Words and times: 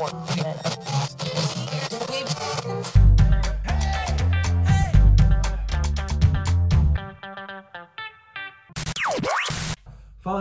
Fala 0.00 0.12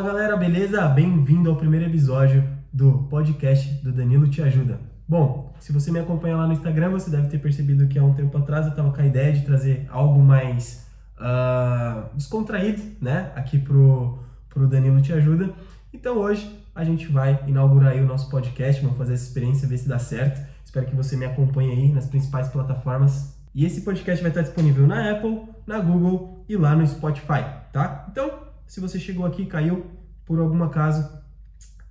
galera, 0.02 0.38
beleza? 0.38 0.88
Bem-vindo 0.88 1.50
ao 1.50 1.58
primeiro 1.58 1.88
episódio 1.88 2.42
do 2.72 3.00
podcast 3.10 3.70
do 3.84 3.92
Danilo 3.92 4.30
Te 4.30 4.42
Ajuda. 4.42 4.80
Bom, 5.06 5.54
se 5.60 5.74
você 5.74 5.92
me 5.92 6.00
acompanha 6.00 6.38
lá 6.38 6.48
no 6.48 6.54
Instagram, 6.54 6.92
você 6.92 7.10
deve 7.10 7.28
ter 7.28 7.40
percebido 7.40 7.90
que 7.90 8.00
há 8.00 8.04
um 8.04 8.14
tempo 8.14 8.38
atrás 8.38 8.66
eu 8.66 8.70
estava 8.70 8.94
com 8.94 9.02
a 9.02 9.06
ideia 9.06 9.34
de 9.34 9.42
trazer 9.42 9.86
algo 9.90 10.22
mais 10.22 10.88
uh, 11.18 12.06
descontraído, 12.16 12.82
né? 13.02 13.34
Aqui 13.36 13.60
pro, 13.60 14.20
pro 14.48 14.70
Danilo 14.70 15.02
Te 15.02 15.12
Ajuda. 15.12 15.54
Então 15.94 16.18
hoje 16.18 16.59
a 16.80 16.84
gente 16.86 17.08
vai 17.12 17.44
inaugurar 17.46 17.92
aí 17.92 18.02
o 18.02 18.06
nosso 18.06 18.30
podcast, 18.30 18.82
vamos 18.82 18.98
fazer 18.98 19.14
essa 19.14 19.26
experiência, 19.26 19.68
ver 19.68 19.78
se 19.78 19.88
dá 19.90 20.00
certo. 20.00 20.42
Espero 20.64 20.86
que 20.86 20.96
você 20.96 21.18
me 21.18 21.26
acompanhe 21.26 21.72
aí 21.72 21.92
nas 21.92 22.06
principais 22.06 22.48
plataformas. 22.48 23.38
E 23.54 23.66
esse 23.66 23.82
podcast 23.82 24.22
vai 24.22 24.32
estar 24.32 24.44
disponível 24.44 24.88
na 24.88 25.12
Apple, 25.12 25.42
na 25.68 25.78
Google 25.82 26.46
e 26.48 26.56
lá 26.56 26.74
no 26.78 26.88
Spotify, 26.88 27.44
tá? 27.74 28.08
Então, 28.10 28.44
se 28.66 28.80
você 28.80 28.98
chegou 28.98 29.26
aqui, 29.26 29.46
caiu 29.46 29.88
por 30.26 30.40
algum 30.40 30.64
acaso, 30.64 31.04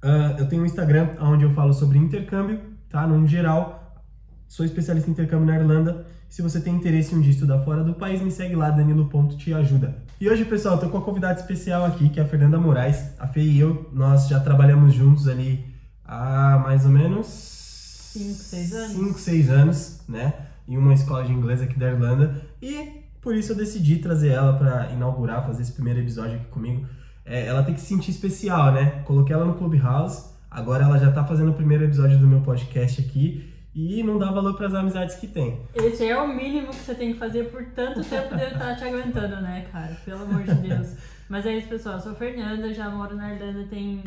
uh, 0.03 0.39
eu 0.39 0.49
tenho 0.49 0.63
um 0.63 0.65
Instagram 0.65 1.11
onde 1.21 1.45
eu 1.45 1.51
falo 1.51 1.75
sobre 1.75 1.99
intercâmbio, 1.99 2.59
tá? 2.89 3.07
No 3.07 3.27
geral, 3.27 3.78
sou 4.49 4.65
especialista 4.65 5.09
em 5.09 5.13
intercâmbio 5.13 5.47
na 5.47 5.57
Irlanda. 5.57 6.07
Se 6.29 6.43
você 6.43 6.61
tem 6.61 6.75
interesse 6.75 7.15
em 7.15 7.19
um 7.19 7.21
dia 7.21 7.31
estudar 7.31 7.61
fora 7.61 7.85
do 7.85 7.95
país, 7.95 8.21
me 8.21 8.31
segue 8.31 8.57
lá, 8.57 8.71
danilo.teajuda. 8.71 9.95
E 10.21 10.29
hoje, 10.29 10.45
pessoal, 10.45 10.79
tô 10.79 10.89
com 10.89 10.97
uma 10.97 11.05
convidada 11.05 11.39
especial 11.39 11.85
aqui, 11.85 12.09
que 12.09 12.19
é 12.19 12.23
a 12.23 12.27
Fernanda 12.27 12.59
Moraes. 12.59 13.15
A 13.19 13.27
Fê 13.29 13.41
e 13.41 13.61
eu, 13.61 13.89
nós 13.93 14.27
já 14.27 14.41
trabalhamos 14.41 14.95
juntos 14.95 15.29
ali 15.29 15.65
há 16.05 16.59
mais 16.59 16.85
ou 16.85 16.91
menos... 16.91 17.27
5, 17.27 18.35
6 18.35 18.75
anos. 18.75 18.93
5, 18.97 19.19
6 19.21 19.51
anos, 19.51 20.01
né? 20.09 20.35
Em 20.67 20.77
uma 20.77 20.93
escola 20.93 21.25
de 21.25 21.33
inglês 21.33 21.63
aqui 21.63 21.79
da 21.79 21.89
Irlanda. 21.89 22.43
E 22.61 23.05
por 23.21 23.35
isso 23.37 23.53
eu 23.53 23.57
decidi 23.57 23.99
trazer 23.99 24.31
ela 24.31 24.55
para 24.55 24.91
inaugurar, 24.91 25.47
fazer 25.47 25.63
esse 25.63 25.73
primeiro 25.73 26.01
episódio 26.01 26.37
aqui 26.37 26.47
comigo. 26.47 26.87
É, 27.25 27.47
ela 27.47 27.63
tem 27.63 27.75
que 27.75 27.81
se 27.81 27.87
sentir 27.87 28.11
especial, 28.11 28.73
né? 28.73 29.03
Coloquei 29.05 29.35
ela 29.35 29.45
no 29.45 29.55
Clubhouse, 29.55 30.25
agora 30.51 30.85
ela 30.85 30.99
já 30.99 31.13
tá 31.13 31.23
fazendo 31.25 31.51
o 31.51 31.55
primeiro 31.55 31.85
episódio 31.85 32.19
do 32.19 32.27
meu 32.27 32.41
podcast 32.41 33.01
aqui 33.01 33.58
e 33.79 34.03
não 34.03 34.19
dá 34.19 34.33
valor 34.33 34.57
para 34.57 34.67
as 34.67 34.75
amizades 34.75 35.15
que 35.15 35.29
tem. 35.29 35.61
Esse 35.73 36.05
é 36.05 36.21
o 36.21 36.27
mínimo 36.27 36.71
que 36.71 36.75
você 36.75 36.97
tem 36.97 37.13
que 37.13 37.19
fazer 37.19 37.45
por 37.45 37.65
tanto 37.67 38.03
tempo 38.03 38.35
de 38.35 38.43
eu 38.43 38.49
estar 38.49 38.75
te 38.75 38.83
aguentando, 38.83 39.41
né, 39.41 39.69
cara? 39.71 39.97
Pelo 40.05 40.23
amor 40.23 40.43
de 40.43 40.55
Deus. 40.55 40.97
Mas 41.29 41.47
é 41.47 41.57
isso, 41.57 41.69
pessoal. 41.69 41.95
Eu 41.95 42.01
sou 42.01 42.15
Fernanda, 42.17 42.75
já 42.75 42.91
moro 42.91 43.15
na 43.15 43.33
Irlanda 43.33 43.69
tem 43.71 44.03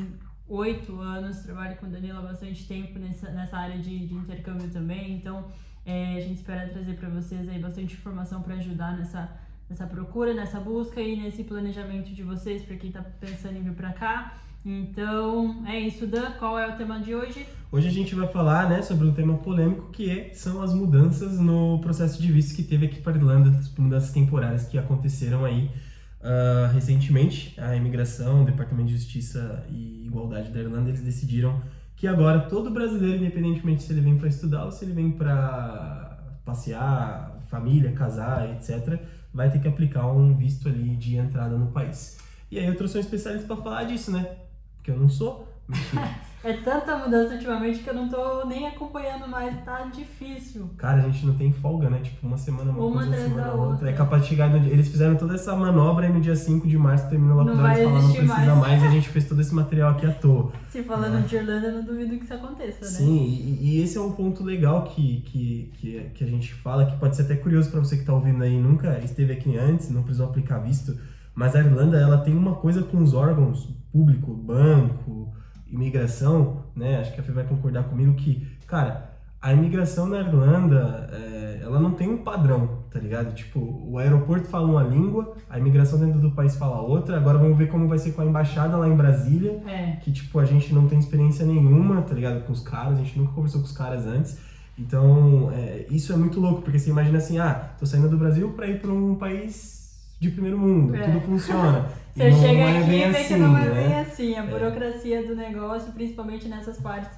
oito 0.50 1.00
anos, 1.00 1.44
trabalho 1.44 1.78
com 1.78 1.90
Danilo 1.90 2.20
há 2.20 2.22
bastante 2.22 2.68
tempo 2.68 3.00
nessa, 3.00 3.30
nessa 3.30 3.56
área 3.56 3.78
de, 3.78 4.08
de 4.08 4.14
intercâmbio 4.14 4.70
também, 4.70 5.14
então 5.14 5.46
é, 5.86 6.18
a 6.18 6.20
gente 6.20 6.34
espera 6.34 6.68
trazer 6.68 6.96
para 6.96 7.08
vocês 7.08 7.48
aí 7.48 7.58
bastante 7.58 7.94
informação 7.94 8.42
para 8.42 8.56
ajudar 8.56 8.98
nessa, 8.98 9.32
nessa 9.70 9.88
procura, 9.88 10.34
nessa 10.34 10.60
busca 10.60 11.00
e 11.00 11.16
nesse 11.16 11.46
planejamento 11.46 12.14
de 12.14 12.24
vocês, 12.24 12.62
para 12.64 12.76
quem 12.76 12.90
está 12.90 13.02
pensando 13.02 13.56
em 13.56 13.64
vir 13.64 13.74
para 13.74 13.94
cá. 13.94 14.38
Então, 14.66 15.64
é 15.68 15.80
isso, 15.80 16.06
Dan. 16.06 16.32
Qual 16.38 16.58
é 16.58 16.68
o 16.68 16.78
tema 16.78 17.00
de 17.00 17.16
hoje? 17.16 17.46
Hoje 17.72 17.88
a 17.88 17.92
gente 17.92 18.14
vai 18.14 18.28
falar 18.28 18.70
né, 18.70 18.82
sobre 18.82 19.08
um 19.08 19.14
tema 19.14 19.38
polêmico 19.38 19.90
que 19.92 20.10
é, 20.10 20.34
são 20.34 20.62
as 20.62 20.74
mudanças 20.74 21.40
no 21.40 21.80
processo 21.80 22.22
de 22.22 22.32
visto 22.32 22.56
que 22.56 22.64
teve 22.64 22.86
aqui 22.86 23.02
para 23.02 23.14
a 23.14 23.16
Irlanda, 23.16 23.58
as 23.58 23.74
mudanças 23.76 24.12
temporárias 24.12 24.68
que 24.68 24.78
aconteceram 24.78 25.46
aí 25.46 25.72
uh, 26.20 26.72
recentemente. 26.74 27.60
A 27.60 27.76
imigração, 27.76 28.44
o 28.44 28.46
Departamento 28.46 28.90
de 28.90 28.98
Justiça 28.98 29.66
e 29.70 30.06
Igualdade 30.06 30.52
da 30.52 30.60
Irlanda, 30.60 30.90
eles 30.90 31.02
decidiram 31.02 31.60
que 31.96 32.08
agora 32.08 32.42
todo 32.42 32.70
brasileiro, 32.70 33.24
independentemente 33.24 33.84
se 33.84 33.94
ele 33.94 34.02
vem 34.02 34.18
para 34.18 34.28
estudar 34.28 34.66
ou 34.66 34.72
se 34.72 34.86
ele 34.86 34.94
vem 34.94 35.12
para 35.12 36.20
passear, 36.46 37.40
família, 37.48 37.92
casar, 37.94 38.50
etc., 38.52 39.00
vai 39.34 39.50
ter 39.50 39.60
que 39.60 39.68
aplicar 39.68 40.08
um 40.08 40.36
visto 40.36 40.68
ali 40.68 40.96
de 40.96 41.16
entrada 41.16 41.58
no 41.58 41.68
país. 41.68 42.18
E 42.50 42.60
aí 42.60 42.66
eu 42.66 42.76
trouxe 42.76 42.98
um 42.98 43.02
especialista 43.02 43.48
para 43.48 43.64
falar 43.64 43.86
disso, 43.86 44.12
né? 44.12 44.41
Porque 44.82 44.90
eu 44.90 44.98
não 44.98 45.08
sou. 45.08 45.48
é 46.44 46.54
tanta 46.54 46.98
mudança 46.98 47.36
ultimamente 47.36 47.80
que 47.80 47.90
eu 47.90 47.94
não 47.94 48.10
tô 48.10 48.46
nem 48.46 48.68
acompanhando 48.68 49.28
mais, 49.28 49.56
tá 49.64 49.82
difícil. 49.94 50.70
Cara, 50.78 51.04
a 51.04 51.10
gente 51.10 51.26
não 51.26 51.36
tem 51.36 51.54
folga, 51.54 51.90
né? 51.90 52.00
Tipo, 52.02 52.26
uma 52.26 52.38
semana 52.38 52.72
uma, 52.72 52.84
uma 52.84 52.94
coisa, 52.94 53.10
uma 53.10 53.18
semana 53.18 53.52
outra. 53.52 53.70
outra. 53.70 53.90
É 53.90 53.94
capaz 53.94 54.24
de 54.24 54.30
chegar 54.30 54.50
no 54.50 54.60
dia... 54.60 54.74
Eles 54.74 54.88
fizeram 54.88 55.16
toda 55.16 55.36
essa 55.36 55.56
manobra 55.56 56.08
e 56.08 56.10
no 56.12 56.20
dia 56.20 56.36
5 56.36 56.68
de 56.68 56.78
março 56.78 57.08
terminou 57.10 57.36
o 57.36 57.38
lockdown. 57.44 57.58
Falaram, 57.58 57.92
não 57.92 58.12
precisa 58.12 58.56
mais. 58.56 58.58
mais. 58.58 58.84
e 58.84 58.88
a 58.88 58.90
gente 58.90 59.10
fez 59.10 59.28
todo 59.28 59.40
esse 59.40 59.54
material 59.54 59.92
aqui 59.92 60.06
à 60.08 60.12
toa. 60.12 60.52
Se 60.72 60.82
falando 60.84 61.20
é. 61.20 61.22
de 61.22 61.36
Irlanda, 61.36 61.68
eu 61.68 61.74
não 61.74 61.84
duvido 61.84 62.18
que 62.18 62.24
isso 62.24 62.34
aconteça, 62.34 62.86
né? 62.86 62.92
Sim, 62.92 63.24
e, 63.24 63.60
e, 63.62 63.84
esse 63.84 63.98
é 63.98 64.02
um 64.02 64.12
ponto 64.12 64.44
legal 64.44 64.84
que, 64.84 65.22
que, 65.22 65.72
que, 65.76 66.12
que 66.16 66.24
a 66.24 66.28
gente 66.28 66.54
fala, 66.56 66.88
que 66.88 66.98
pode 66.98 67.16
ser 67.16 67.24
até 67.24 67.36
curioso 67.36 67.70
para 67.70 67.80
você 67.80 67.98
que 67.98 68.04
tá 68.04 68.14
ouvindo 68.14 68.44
aí, 68.44 68.58
nunca 68.58 69.00
esteve 69.04 69.34
aqui 69.34 69.56
antes, 69.58 69.92
não 69.92 70.02
precisou 70.02 70.28
aplicar 70.28 70.58
visto, 70.58 70.98
mas 71.36 71.56
a 71.56 71.60
Irlanda, 71.60 71.98
ela 72.00 72.18
tem 72.18 72.36
uma 72.36 72.56
coisa 72.56 72.82
com 72.82 72.98
os 73.04 73.14
órgãos 73.14 73.70
público, 73.92 74.34
banco, 74.34 75.32
imigração, 75.72 76.64
né? 76.76 77.00
Acho 77.00 77.14
que 77.14 77.20
a 77.20 77.24
Fê 77.24 77.32
vai 77.32 77.46
concordar 77.46 77.86
comigo 77.86 78.14
que, 78.16 78.48
cara, 78.68 79.12
a 79.42 79.54
imigração 79.54 80.06
na 80.06 80.20
Irlanda, 80.20 81.10
é, 81.12 81.62
ela 81.64 81.80
não 81.80 81.92
tem 81.92 82.08
um 82.08 82.18
padrão, 82.18 82.84
tá 82.92 83.00
ligado? 83.00 83.34
Tipo, 83.34 83.60
o 83.60 83.98
aeroporto 83.98 84.48
fala 84.48 84.68
uma 84.68 84.84
língua, 84.84 85.36
a 85.50 85.58
imigração 85.58 85.98
dentro 85.98 86.20
do 86.20 86.32
país 86.32 86.56
fala 86.56 86.80
outra. 86.80 87.18
Agora 87.18 87.40
vamos 87.40 87.58
ver 87.58 87.68
como 87.68 87.88
vai 87.88 87.98
ser 87.98 88.12
com 88.12 88.22
a 88.22 88.26
embaixada 88.26 88.78
lá 88.78 88.88
em 88.88 88.96
Brasília, 88.96 89.64
é. 89.66 89.98
que, 90.02 90.12
tipo, 90.12 90.38
a 90.38 90.46
gente 90.46 90.74
não 90.74 90.88
tem 90.88 91.00
experiência 91.00 91.46
nenhuma, 91.46 92.04
tá 92.04 92.14
ligado? 92.14 92.44
Com 92.46 92.54
os 92.54 92.62
caras, 92.62 93.00
a 93.00 93.02
gente 93.02 93.18
nunca 93.18 93.34
conversou 93.34 93.62
com 93.62 93.68
os 93.68 93.76
caras 93.76 94.06
antes. 94.06 94.38
Então, 94.78 95.52
é, 95.54 95.86
isso 95.90 96.14
é 96.14 96.16
muito 96.16 96.40
louco, 96.40 96.62
porque 96.62 96.78
você 96.78 96.90
imagina 96.90 97.18
assim, 97.18 97.40
ah, 97.40 97.72
tô 97.80 97.86
saindo 97.86 98.10
do 98.10 98.18
Brasil 98.18 98.50
para 98.50 98.68
ir 98.68 98.80
para 98.80 98.92
um 98.92 99.16
país 99.16 100.00
de 100.20 100.30
primeiro 100.30 100.58
mundo, 100.58 100.96
é. 100.96 101.04
tudo 101.04 101.20
funciona. 101.22 101.88
Você 102.14 102.32
chega 102.34 102.60
é 102.60 102.78
aqui 102.78 102.90
e 102.90 102.90
vê 102.90 103.04
assim, 103.06 103.34
que 103.34 103.40
não 103.40 103.58
é 103.58 103.70
né? 103.70 103.88
bem 103.88 104.00
assim. 104.00 104.36
A 104.36 104.44
é. 104.44 104.48
burocracia 104.48 105.26
do 105.26 105.36
negócio, 105.36 105.94
principalmente 105.94 106.48
nessas 106.48 106.78
partes, 106.78 107.12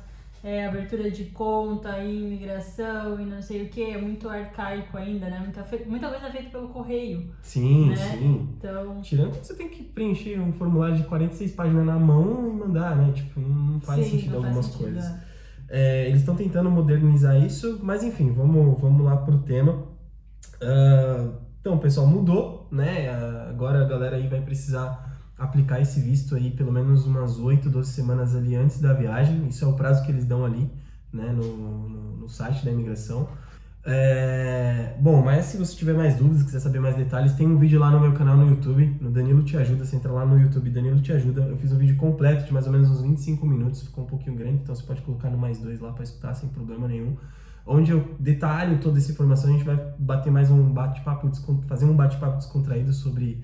é, 0.44 0.68
abertura 0.68 1.10
de 1.10 1.26
conta, 1.26 1.98
imigração 2.00 3.20
e 3.20 3.26
não 3.26 3.42
sei 3.42 3.64
o 3.64 3.70
que, 3.70 3.82
é 3.82 3.98
muito 3.98 4.30
arcaico 4.30 4.98
ainda, 4.98 5.30
né? 5.30 5.40
Muita, 5.40 5.66
muita 5.88 6.10
coisa 6.10 6.28
é 6.28 6.32
feita 6.32 6.50
pelo 6.50 6.68
correio. 6.68 7.30
Sim, 7.42 7.90
né? 7.90 7.96
sim. 7.96 8.50
Então... 8.58 9.02
Tirando 9.02 9.40
que 9.40 9.48
você 9.48 9.56
tem 9.56 9.70
que 9.70 9.84
preencher 9.84 10.40
um 10.40 10.52
formulário 10.54 10.98
de 10.98 11.04
46 11.04 11.54
páginas 11.54 11.86
na 11.86 11.98
mão 11.98 12.50
e 12.50 12.54
mandar, 12.54 12.96
né? 12.96 13.14
Tipo, 13.14 13.40
não 13.40 13.80
faz 13.80 14.06
sim, 14.06 14.12
sentido 14.12 14.32
não 14.32 14.38
algumas 14.38 14.68
faz 14.68 14.78
sentido, 14.78 14.94
coisas. 14.94 15.34
É, 15.70 16.08
eles 16.08 16.20
estão 16.20 16.36
tentando 16.36 16.70
modernizar 16.70 17.42
isso, 17.42 17.80
mas 17.82 18.04
enfim, 18.04 18.32
vamos, 18.32 18.80
vamos 18.80 19.04
lá 19.04 19.18
pro 19.18 19.40
tema. 19.40 19.88
Uh, 20.62 21.34
então, 21.62 21.78
pessoal, 21.78 22.06
mudou, 22.06 22.63
né? 22.74 23.10
Agora 23.50 23.86
a 23.86 23.88
galera 23.88 24.16
aí 24.16 24.28
vai 24.28 24.42
precisar 24.42 25.12
aplicar 25.38 25.82
esse 25.82 26.00
visto 26.00 26.36
aí 26.36 26.52
pelo 26.52 26.72
menos 26.72 27.06
umas 27.06 27.38
8, 27.38 27.70
12 27.70 27.92
semanas 27.92 28.36
ali 28.36 28.56
antes 28.56 28.80
da 28.80 28.94
viagem. 28.94 29.48
Isso 29.48 29.64
é 29.64 29.68
o 29.68 29.74
prazo 29.74 30.04
que 30.04 30.12
eles 30.12 30.26
dão 30.26 30.44
ali, 30.44 30.70
né, 31.12 31.32
no, 31.32 31.58
no, 31.58 32.18
no 32.18 32.30
site 32.30 32.66
da 32.66 32.72
imigração. 32.72 33.28
É... 33.86 34.96
Bom, 35.00 35.22
mas 35.22 35.46
se 35.46 35.58
você 35.58 35.76
tiver 35.76 35.94
mais 35.94 36.16
dúvidas, 36.16 36.44
quiser 36.44 36.60
saber 36.60 36.80
mais 36.80 36.96
detalhes, 36.96 37.34
tem 37.34 37.46
um 37.46 37.58
vídeo 37.58 37.80
lá 37.80 37.92
no 37.92 38.00
meu 38.00 38.14
canal 38.14 38.38
no 38.38 38.50
YouTube, 38.50 38.98
no 39.02 39.12
Danilo 39.12 39.44
Te 39.44 39.58
Ajuda. 39.58 39.86
Você 39.86 39.96
entra 39.98 40.12
lá 40.12 40.26
no 40.26 40.40
YouTube, 40.40 40.70
Danilo 40.70 41.02
Te 41.02 41.12
Ajuda. 41.12 41.42
Eu 41.42 41.58
fiz 41.58 41.72
um 41.72 41.78
vídeo 41.78 41.98
completo 41.98 42.46
de 42.46 42.54
mais 42.54 42.66
ou 42.66 42.72
menos 42.72 42.90
uns 42.90 43.02
25 43.02 43.46
minutos, 43.46 43.84
ficou 43.84 44.06
um 44.06 44.08
pouquinho 44.08 44.36
grande, 44.36 44.60
então 44.64 44.74
você 44.74 44.84
pode 44.84 45.02
colocar 45.02 45.30
no 45.30 45.38
mais 45.38 45.60
dois 45.60 45.80
lá 45.80 45.92
para 45.92 46.04
escutar 46.04 46.34
sem 46.34 46.50
problema 46.50 46.88
nenhum 46.88 47.16
onde 47.66 47.92
eu 47.92 48.16
detalho 48.20 48.80
toda 48.80 48.98
essa 48.98 49.12
informação. 49.12 49.50
A 49.50 49.54
gente 49.54 49.64
vai 49.64 49.78
bater 49.98 50.32
mais 50.32 50.52
um 50.52 50.72
bate-papo, 50.72 51.30
fazer 51.68 51.86
um 51.86 51.96
bate-papo 51.96 52.38
descontraído 52.38 52.92
sobre, 52.94 53.44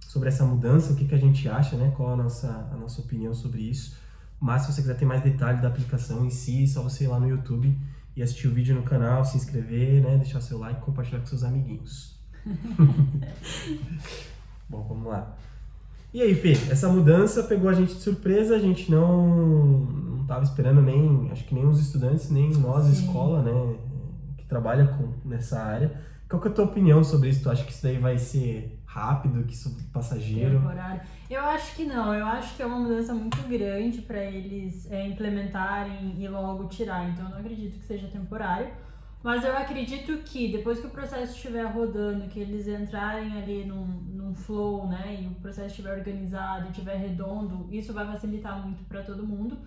sobre 0.00 0.28
essa 0.28 0.44
mudança, 0.44 0.92
o 0.92 0.96
que, 0.96 1.04
que 1.04 1.14
a 1.14 1.18
gente 1.18 1.48
acha, 1.48 1.76
né? 1.76 1.92
Qual 1.96 2.12
a 2.12 2.16
nossa, 2.16 2.68
a 2.72 2.76
nossa 2.76 3.00
opinião 3.00 3.32
sobre 3.32 3.62
isso. 3.62 3.96
Mas 4.40 4.62
se 4.62 4.72
você 4.72 4.80
quiser 4.80 4.96
ter 4.96 5.04
mais 5.04 5.22
detalhes 5.22 5.60
da 5.60 5.68
aplicação 5.68 6.24
em 6.24 6.30
si, 6.30 6.64
é 6.64 6.66
só 6.66 6.82
você 6.82 7.04
ir 7.04 7.08
lá 7.08 7.20
no 7.20 7.28
YouTube 7.28 7.76
e 8.16 8.22
assistir 8.22 8.48
o 8.48 8.54
vídeo 8.54 8.74
no 8.74 8.82
canal, 8.82 9.24
se 9.24 9.36
inscrever, 9.36 10.02
né? 10.02 10.16
Deixar 10.16 10.40
seu 10.40 10.58
like 10.58 10.80
e 10.80 10.84
compartilhar 10.84 11.20
com 11.20 11.26
seus 11.26 11.44
amiguinhos. 11.44 12.18
Bom, 14.68 14.82
vamos 14.88 15.06
lá. 15.06 15.36
E 16.12 16.22
aí, 16.22 16.34
Fê, 16.34 16.52
essa 16.70 16.88
mudança 16.88 17.44
pegou 17.44 17.70
a 17.70 17.72
gente 17.72 17.94
de 17.94 18.00
surpresa, 18.00 18.56
a 18.56 18.58
gente 18.58 18.90
não 18.90 20.09
estava 20.30 20.44
esperando 20.44 20.80
nem, 20.80 21.28
acho 21.32 21.44
que 21.44 21.54
nem 21.54 21.66
os 21.66 21.80
estudantes, 21.80 22.30
nem 22.30 22.50
nós, 22.50 22.84
Sim. 22.84 22.92
escola, 22.92 23.42
né, 23.42 23.76
que 24.38 24.44
trabalha 24.46 24.86
com, 24.86 25.28
nessa 25.28 25.60
área. 25.60 25.92
Qual 26.28 26.40
que 26.40 26.46
é 26.46 26.50
a 26.52 26.54
tua 26.54 26.66
opinião 26.66 27.02
sobre 27.02 27.28
isso? 27.28 27.42
Tu 27.42 27.50
acha 27.50 27.64
que 27.64 27.72
isso 27.72 27.82
daí 27.82 27.98
vai 27.98 28.16
ser 28.16 28.80
rápido, 28.86 29.44
que 29.44 29.52
isso 29.52 29.76
passageiro? 29.92 30.60
Temporário. 30.60 31.00
Eu 31.28 31.40
acho 31.40 31.74
que 31.74 31.84
não. 31.84 32.14
Eu 32.14 32.24
acho 32.24 32.54
que 32.54 32.62
é 32.62 32.66
uma 32.66 32.78
mudança 32.78 33.12
muito 33.12 33.36
grande 33.48 34.02
para 34.02 34.22
eles 34.22 34.88
é, 34.92 35.08
implementarem 35.08 36.14
e 36.16 36.28
logo 36.28 36.68
tirar. 36.68 37.08
Então, 37.08 37.24
eu 37.24 37.30
não 37.32 37.38
acredito 37.38 37.80
que 37.80 37.84
seja 37.84 38.06
temporário. 38.06 38.68
Mas 39.24 39.44
eu 39.44 39.56
acredito 39.56 40.18
que 40.18 40.52
depois 40.52 40.78
que 40.78 40.86
o 40.86 40.90
processo 40.90 41.34
estiver 41.34 41.64
rodando, 41.64 42.28
que 42.28 42.38
eles 42.38 42.68
entrarem 42.68 43.36
ali 43.36 43.64
num, 43.64 43.84
num 43.84 44.32
flow, 44.32 44.86
né, 44.86 45.20
e 45.20 45.26
o 45.26 45.34
processo 45.34 45.68
estiver 45.68 45.98
organizado, 45.98 46.70
estiver 46.70 46.96
redondo, 46.96 47.68
isso 47.70 47.92
vai 47.92 48.06
facilitar 48.06 48.62
muito 48.64 48.84
para 48.84 49.02
todo 49.02 49.26
mundo. 49.26 49.58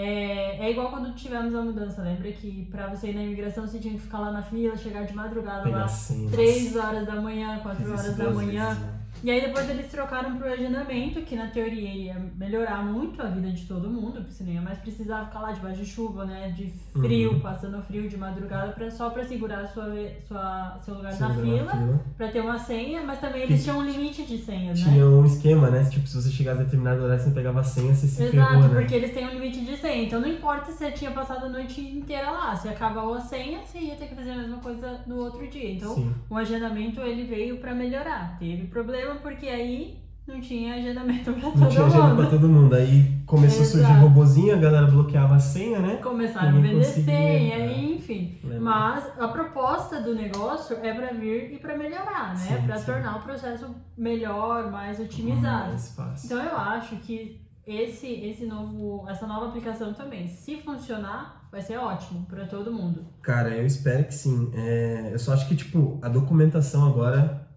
É, 0.00 0.66
é 0.66 0.70
igual 0.70 0.90
quando 0.90 1.12
tivemos 1.16 1.52
a 1.56 1.60
mudança, 1.60 2.02
lembra 2.02 2.30
que 2.30 2.68
pra 2.70 2.86
você 2.86 3.08
ir 3.10 3.14
na 3.16 3.22
imigração 3.24 3.66
você 3.66 3.80
tinha 3.80 3.94
que 3.94 4.00
ficar 4.00 4.20
lá 4.20 4.30
na 4.30 4.42
fila, 4.42 4.76
chegar 4.76 5.04
de 5.04 5.12
madrugada 5.12 5.68
lá, 5.68 5.88
senhas. 5.88 6.30
3 6.30 6.76
horas 6.76 7.04
da 7.04 7.20
manhã, 7.20 7.58
4 7.58 7.78
Fiz 7.84 7.86
isso 7.92 7.98
horas 8.00 8.16
da 8.16 8.30
manhã. 8.30 8.68
vezes, 8.68 8.82
né? 8.84 8.97
E 9.24 9.30
aí 9.32 9.40
depois 9.40 9.68
eles 9.68 9.90
trocaram 9.90 10.36
pro 10.36 10.46
agendamento, 10.52 11.20
que 11.22 11.34
na 11.34 11.48
teoria 11.48 11.88
ia 11.90 12.16
melhorar 12.36 12.84
muito 12.84 13.20
a 13.20 13.26
vida 13.26 13.50
de 13.50 13.64
todo 13.66 13.90
mundo, 13.90 14.12
porque 14.20 14.32
você 14.32 14.44
nem 14.44 14.54
ia 14.54 14.62
mais 14.62 14.78
precisar 14.78 15.24
ficar 15.26 15.40
lá 15.40 15.50
debaixo 15.50 15.80
de 15.82 15.86
chuva, 15.86 16.24
né? 16.24 16.50
De 16.56 16.72
frio, 16.92 17.32
Uhum. 17.32 17.40
passando 17.40 17.82
frio 17.82 18.08
de 18.08 18.16
madrugada, 18.16 18.70
pra, 18.72 18.88
só 18.90 19.10
pra 19.10 19.24
segurar 19.24 19.66
sua, 19.68 19.92
sua, 20.26 20.78
seu 20.84 20.94
lugar 20.94 21.18
na 21.18 21.30
entra 21.30 21.42
fila, 21.42 22.00
pra 22.16 22.28
ter 22.28 22.40
uma 22.40 22.58
senha, 22.58 23.02
mas 23.02 23.18
também 23.20 23.42
eles 23.42 23.64
tinham 23.64 23.78
um 23.78 23.84
limite 23.84 24.22
de 24.24 24.38
senhas, 24.38 24.78
né? 24.80 24.92
Tinha 24.92 25.04
um 25.06 25.24
esquema, 25.24 25.68
né? 25.68 25.84
Tipo, 25.90 26.06
se 26.06 26.14
você 26.22 26.30
chegasse 26.30 26.60
a 26.60 26.64
determinado 26.64 27.02
horário, 27.02 27.20
você 27.20 27.26
não 27.28 27.34
pegava 27.34 27.60
a 27.60 27.64
senha, 27.64 27.92
você 27.94 28.06
se 28.06 28.22
Exato, 28.22 28.52
ferrou, 28.52 28.68
né? 28.68 28.80
porque 28.80 28.94
eles 28.94 29.12
têm 29.12 29.26
um 29.26 29.30
limite 29.30 29.64
de 29.64 29.76
senha. 29.76 30.04
Então 30.04 30.20
não 30.20 30.28
importa 30.28 30.70
se 30.70 30.78
você 30.78 30.92
tinha 30.92 31.10
passado 31.10 31.46
a 31.46 31.48
noite 31.48 31.80
inteira 31.80 32.30
lá. 32.30 32.54
Se 32.54 32.68
acabou 32.68 33.14
a 33.14 33.20
senha, 33.20 33.58
você 33.64 33.78
ia 33.78 33.96
ter 33.96 34.06
que 34.06 34.14
fazer 34.14 34.30
a 34.30 34.36
mesma 34.36 34.58
coisa 34.58 35.00
no 35.08 35.16
outro 35.16 35.44
dia. 35.48 35.72
Então 35.72 35.94
Sim. 35.94 36.14
o 36.30 36.36
agendamento 36.36 37.00
ele 37.00 37.24
veio 37.24 37.58
pra 37.58 37.74
melhorar. 37.74 38.36
Teve 38.38 38.66
problema 38.68 38.97
porque 39.22 39.46
aí 39.48 39.98
não 40.26 40.40
tinha 40.40 40.74
agendamento 40.74 41.32
pra 41.32 41.42
Não 41.42 41.52
todo 41.52 41.68
tinha 41.68 41.86
agenda 41.86 42.02
pra 42.14 42.14
mundo. 42.14 42.30
todo 42.30 42.48
mundo. 42.48 42.74
Aí 42.74 43.18
começou 43.26 43.62
a 43.62 43.64
surgir 43.64 43.86
Exato. 43.86 44.00
robozinho, 44.00 44.54
a 44.54 44.58
galera 44.58 44.86
bloqueava 44.86 45.36
a 45.36 45.38
senha, 45.40 45.78
né? 45.78 45.96
Começaram 45.96 46.58
a 46.58 46.60
vender 46.60 46.84
senha, 46.84 47.54
é. 47.56 47.78
e 47.78 47.94
enfim. 47.96 48.38
Lembra? 48.44 48.60
Mas 48.60 49.04
a 49.18 49.28
proposta 49.28 50.00
do 50.02 50.14
negócio 50.14 50.76
é 50.82 50.92
pra 50.92 51.12
vir 51.12 51.52
e 51.54 51.58
pra 51.58 51.76
melhorar, 51.76 52.34
né? 52.34 52.62
Sim. 52.78 52.84
tornar 52.84 53.16
o 53.16 53.22
processo 53.22 53.74
melhor, 53.96 54.70
mais 54.70 55.00
otimizado. 55.00 55.70
Mais 55.70 55.94
fácil. 55.94 56.26
Então 56.26 56.42
eu 56.42 56.56
acho 56.56 56.96
que 56.96 57.40
esse, 57.66 58.06
esse 58.06 58.46
novo, 58.46 59.06
essa 59.08 59.26
nova 59.26 59.48
aplicação 59.48 59.92
também, 59.92 60.26
se 60.26 60.56
funcionar, 60.56 61.46
vai 61.50 61.60
ser 61.60 61.76
ótimo 61.78 62.24
pra 62.26 62.46
todo 62.46 62.72
mundo. 62.72 63.04
Cara, 63.22 63.50
eu 63.50 63.66
espero 63.66 64.04
que 64.04 64.14
sim. 64.14 64.50
É, 64.54 65.10
eu 65.12 65.18
só 65.18 65.32
acho 65.34 65.46
que, 65.48 65.54
tipo, 65.56 65.98
a 66.02 66.08
documentação 66.08 66.86
agora, 66.86 67.47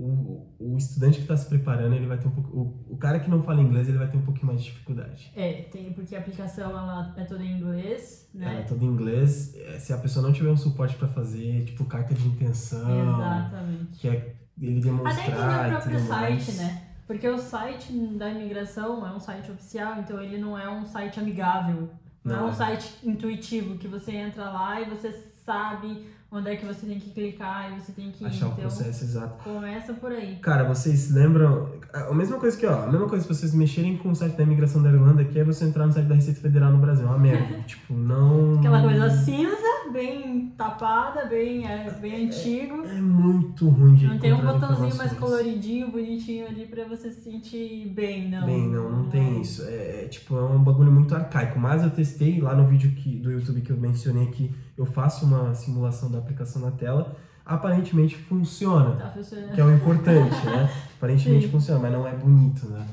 o, 0.00 0.46
o 0.58 0.76
estudante 0.76 1.20
que 1.20 1.26
tá 1.26 1.36
se 1.36 1.48
preparando, 1.48 1.94
ele 1.94 2.06
vai 2.06 2.16
ter 2.18 2.28
um 2.28 2.30
pouco. 2.30 2.56
O, 2.56 2.94
o 2.94 2.96
cara 2.96 3.18
que 3.20 3.28
não 3.28 3.42
fala 3.42 3.60
inglês, 3.60 3.88
ele 3.88 3.98
vai 3.98 4.08
ter 4.08 4.16
um 4.16 4.22
pouquinho 4.22 4.46
mais 4.46 4.62
de 4.62 4.70
dificuldade. 4.70 5.32
É, 5.34 5.62
tem 5.72 5.92
porque 5.92 6.14
a 6.14 6.20
aplicação 6.20 6.70
ela 6.70 7.14
é 7.16 7.24
toda 7.24 7.42
em 7.42 7.58
inglês, 7.58 8.28
Ela 8.34 8.50
é 8.50 8.54
né? 8.56 8.62
toda 8.62 8.84
em 8.84 8.88
inglês. 8.88 9.54
é, 9.56 9.78
Se 9.78 9.92
a 9.92 9.98
pessoa 9.98 10.24
não 10.24 10.32
tiver 10.32 10.50
um 10.50 10.56
suporte 10.56 10.94
pra 10.96 11.08
fazer, 11.08 11.64
tipo, 11.64 11.84
carta 11.84 12.14
de 12.14 12.26
intenção, 12.26 13.02
Exatamente. 13.14 13.98
que 13.98 14.08
é 14.08 14.34
ele 14.60 14.78
Até 14.78 14.88
demonstrar 14.88 15.28
entender 15.28 15.38
o 15.38 15.66
e 15.66 15.70
próprio 15.70 16.00
site, 16.00 16.44
mais. 16.52 16.56
né? 16.58 16.82
Porque 17.06 17.28
o 17.28 17.38
site 17.38 17.92
da 18.18 18.28
imigração 18.30 19.06
é 19.06 19.12
um 19.12 19.20
site 19.20 19.50
oficial, 19.50 19.98
então 19.98 20.20
ele 20.22 20.38
não 20.38 20.58
é 20.58 20.68
um 20.68 20.84
site 20.84 21.18
amigável. 21.18 21.88
Não, 22.24 22.34
é 22.34 22.38
Não 22.40 22.46
um 22.46 22.50
é. 22.50 22.52
site 22.52 22.98
intuitivo 23.02 23.78
que 23.78 23.88
você 23.88 24.12
entra 24.12 24.44
lá 24.50 24.80
e 24.80 24.84
você 24.90 25.10
sabe 25.44 26.04
onde 26.30 26.50
é 26.50 26.56
que 26.56 26.66
você 26.66 26.86
tem 26.86 26.98
que 26.98 27.10
clicar 27.10 27.72
e 27.72 27.80
você 27.80 27.92
tem 27.92 28.10
que. 28.10 28.24
Achar 28.24 28.46
o 28.46 28.48
então, 28.50 28.60
processo 28.60 29.04
exato. 29.04 29.42
começa 29.42 29.94
por 29.94 30.12
aí. 30.12 30.36
Cara, 30.36 30.64
vocês 30.64 31.10
lembram. 31.10 31.72
A 31.92 32.12
mesma 32.12 32.38
coisa 32.38 32.56
que, 32.56 32.66
ó, 32.66 32.84
a 32.84 32.86
mesma 32.86 33.08
coisa 33.08 33.22
se 33.24 33.34
vocês 33.34 33.54
mexerem 33.54 33.96
com 33.96 34.10
o 34.10 34.14
site 34.14 34.36
da 34.36 34.42
imigração 34.42 34.82
da 34.82 34.90
Irlanda, 34.90 35.24
que 35.24 35.38
é 35.38 35.44
você 35.44 35.64
entrar 35.64 35.86
no 35.86 35.92
site 35.92 36.06
da 36.06 36.14
Receita 36.14 36.40
Federal 36.40 36.70
no 36.70 36.78
Brasil. 36.78 37.06
É 37.06 37.08
uma 37.08 37.18
merda. 37.18 37.60
tipo, 37.66 37.94
não. 37.94 38.58
Aquela 38.58 38.82
coisa 38.82 39.10
cinza, 39.10 39.56
bem 39.92 40.52
tapada, 40.56 41.24
bem, 41.26 41.66
é, 41.66 41.90
bem 41.92 42.26
antigo. 42.26 42.84
É 42.84 43.00
muito 43.00 43.68
ruim 43.68 43.94
de 43.94 44.06
Não 44.06 44.18
tem 44.18 44.32
um 44.32 44.44
botãozinho 44.44 44.96
mais 44.96 45.12
coloridinho, 45.14 45.90
bonitinho 45.90 46.46
ali 46.46 46.66
pra 46.66 46.84
você 46.84 47.10
se 47.10 47.22
sentir 47.22 47.88
bem, 47.88 48.28
não. 48.28 48.44
Bem, 48.44 48.68
não, 48.68 48.90
não 48.90 49.06
é. 49.06 49.10
tem 49.10 49.40
isso. 49.40 49.62
É, 49.62 50.04
é, 50.04 50.08
tipo, 50.08 50.36
é 50.36 50.42
um 50.42 50.62
bagulho 50.62 50.92
muito 50.92 51.14
arcaico. 51.14 51.58
Mas 51.58 51.82
eu 51.82 51.90
testei 51.90 52.40
lá 52.40 52.54
no 52.54 52.66
vídeo 52.66 52.90
que, 52.90 53.16
do 53.16 53.30
YouTube 53.30 53.62
que 53.62 53.70
eu 53.70 53.76
mencionei 53.76 54.26
que 54.26 54.54
eu 54.76 54.86
faço 54.86 55.24
uma 55.26 55.54
simulação 55.54 56.10
da 56.10 56.17
aplicação 56.18 56.62
na 56.62 56.70
tela. 56.70 57.16
Aparentemente 57.44 58.16
funciona. 58.16 58.96
Tá 58.96 59.10
funcionando. 59.10 59.54
que 59.54 59.60
é 59.60 59.64
o 59.64 59.74
importante, 59.74 60.46
né? 60.46 60.70
Aparentemente 60.96 61.46
Sim. 61.46 61.52
funciona, 61.52 61.80
mas 61.80 61.92
não 61.92 62.06
é 62.06 62.12
bonito, 62.12 62.68
né? 62.68 62.86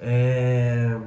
É... 0.00 1.00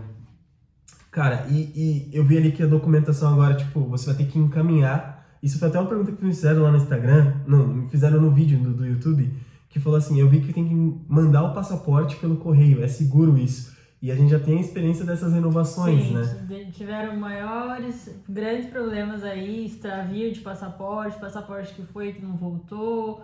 Cara, 1.12 1.45
e, 1.50 1.71
e 1.75 2.10
eu 2.13 2.24
vi 2.24 2.38
ali 2.38 2.51
que 2.51 2.62
a 2.62 2.68
documentação 2.68 3.33
agora, 3.33 3.56
tipo, 3.56 3.81
você 3.81 4.07
vai 4.07 4.16
ter 4.16 4.25
que 4.25 4.38
encaminhar. 4.38 5.25
Isso 5.42 5.57
foi 5.57 5.69
até 5.69 5.80
uma 5.80 5.88
pergunta 5.88 6.12
que 6.12 6.24
me 6.24 6.33
fizeram 6.33 6.63
lá 6.63 6.71
no 6.71 6.77
Instagram, 6.77 7.33
não, 7.48 7.66
me 7.66 7.89
fizeram 7.89 8.19
no 8.21 8.31
vídeo 8.31 8.60
do, 8.60 8.74
do 8.74 8.86
YouTube, 8.86 9.33
que 9.69 9.80
falou 9.80 9.98
assim: 9.98 10.19
eu 10.19 10.30
vi 10.30 10.42
que 10.42 10.54
tem 10.54 10.68
que 10.68 11.01
mandar 11.07 11.44
o 11.44 11.54
passaporte 11.54 12.18
pelo 12.18 12.38
correio, 12.38 12.83
é 12.83 12.88
seguro 12.88 13.38
isso. 13.38 13.79
E 14.01 14.12
a 14.12 14.16
gente 14.16 14.30
já 14.30 14.40
tem 14.40 14.57
a 14.57 14.62
experiência 14.62 15.04
dessas 15.06 15.34
renovações, 15.34 16.06
Sim, 16.06 16.13
né? 16.13 16.72
tiveram 16.72 17.18
maiores, 17.18 18.10
grandes 18.30 18.69
problemas 18.69 19.24
aí, 19.24 19.66
extravio 19.66 20.31
de 20.31 20.40
passaporte, 20.40 21.19
passaporte 21.19 21.74
que 21.74 21.81
foi 21.84 22.13
que 22.13 22.22
não 22.22 22.38
voltou, 22.38 23.22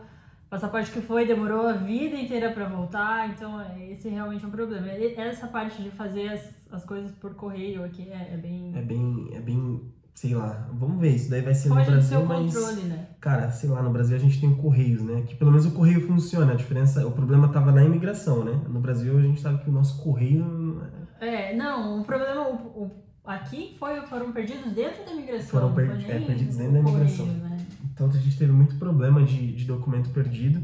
passaporte 0.50 0.92
que 0.92 1.00
foi 1.00 1.26
demorou 1.26 1.66
a 1.66 1.74
vida 1.74 2.18
inteira 2.18 2.52
pra 2.52 2.68
voltar, 2.68 3.30
então 3.30 3.62
é, 3.62 3.90
esse 3.90 4.10
realmente 4.10 4.44
é 4.44 4.48
um 4.48 4.52
problema. 4.52 4.88
Essa 4.90 5.48
parte 5.48 5.82
de 5.82 5.92
fazer 5.92 6.28
as, 6.30 6.54
as 6.70 6.84
coisas 6.84 7.12
por 7.14 7.36
correio 7.36 7.84
aqui 7.84 8.10
é, 8.10 8.34
é 8.34 8.38
bem 8.38 8.72
É 8.76 8.82
bem, 8.82 9.30
é 9.32 9.40
bem, 9.40 9.82
sei 10.16 10.34
lá, 10.34 10.68
vamos 10.74 11.00
ver, 11.00 11.10
isso 11.16 11.30
daí 11.30 11.42
vai 11.42 11.54
ser 11.54 11.70
no 11.70 11.76
foge 11.76 11.86
do 11.88 11.92
Brasil, 11.92 12.18
seu 12.20 12.26
mas... 12.26 12.54
controle, 12.54 12.82
né? 12.84 13.08
Cara, 13.20 13.52
sei 13.52 13.70
lá, 13.70 13.82
no 13.84 13.90
Brasil 13.92 14.16
a 14.16 14.20
gente 14.20 14.40
tem 14.40 14.50
o 14.50 14.56
Correios, 14.56 15.02
né? 15.04 15.24
Que 15.28 15.36
pelo 15.36 15.52
menos 15.52 15.66
o 15.66 15.72
Correio 15.72 16.08
funciona. 16.08 16.54
A 16.54 16.56
diferença, 16.56 17.06
o 17.06 17.12
problema 17.12 17.50
tava 17.50 17.72
na 17.72 17.84
imigração, 17.84 18.44
né? 18.46 18.60
No 18.70 18.80
Brasil 18.80 19.18
a 19.18 19.22
gente 19.22 19.42
sabe 19.42 19.64
que 19.64 19.70
o 19.70 19.74
nosso 19.74 20.02
Correio. 20.02 20.82
é- 21.20 21.52
É, 21.52 21.56
não, 21.56 22.02
o 22.02 22.04
problema 22.06 22.48
o, 22.50 22.54
o- 22.84 22.92
aqui 23.26 23.76
foi, 23.80 24.02
foram 24.08 24.32
perdidos 24.32 24.72
dentro 24.74 25.04
da 25.06 25.12
imigração. 25.12 25.50
Foram 25.50 25.74
per- 25.74 26.00
foi 26.06 26.16
é, 26.16 26.20
perdidos 26.20 26.56
dentro 26.58 26.74
da 26.74 26.80
correio, 26.82 26.98
imigração. 27.02 27.26
né? 27.26 27.58
Então 27.94 28.08
a 28.10 28.12
gente 28.14 28.38
teve 28.38 28.52
muito 28.52 28.76
problema 28.78 29.24
de, 29.24 29.54
de 29.54 29.66
documento 29.66 30.10
perdido. 30.12 30.64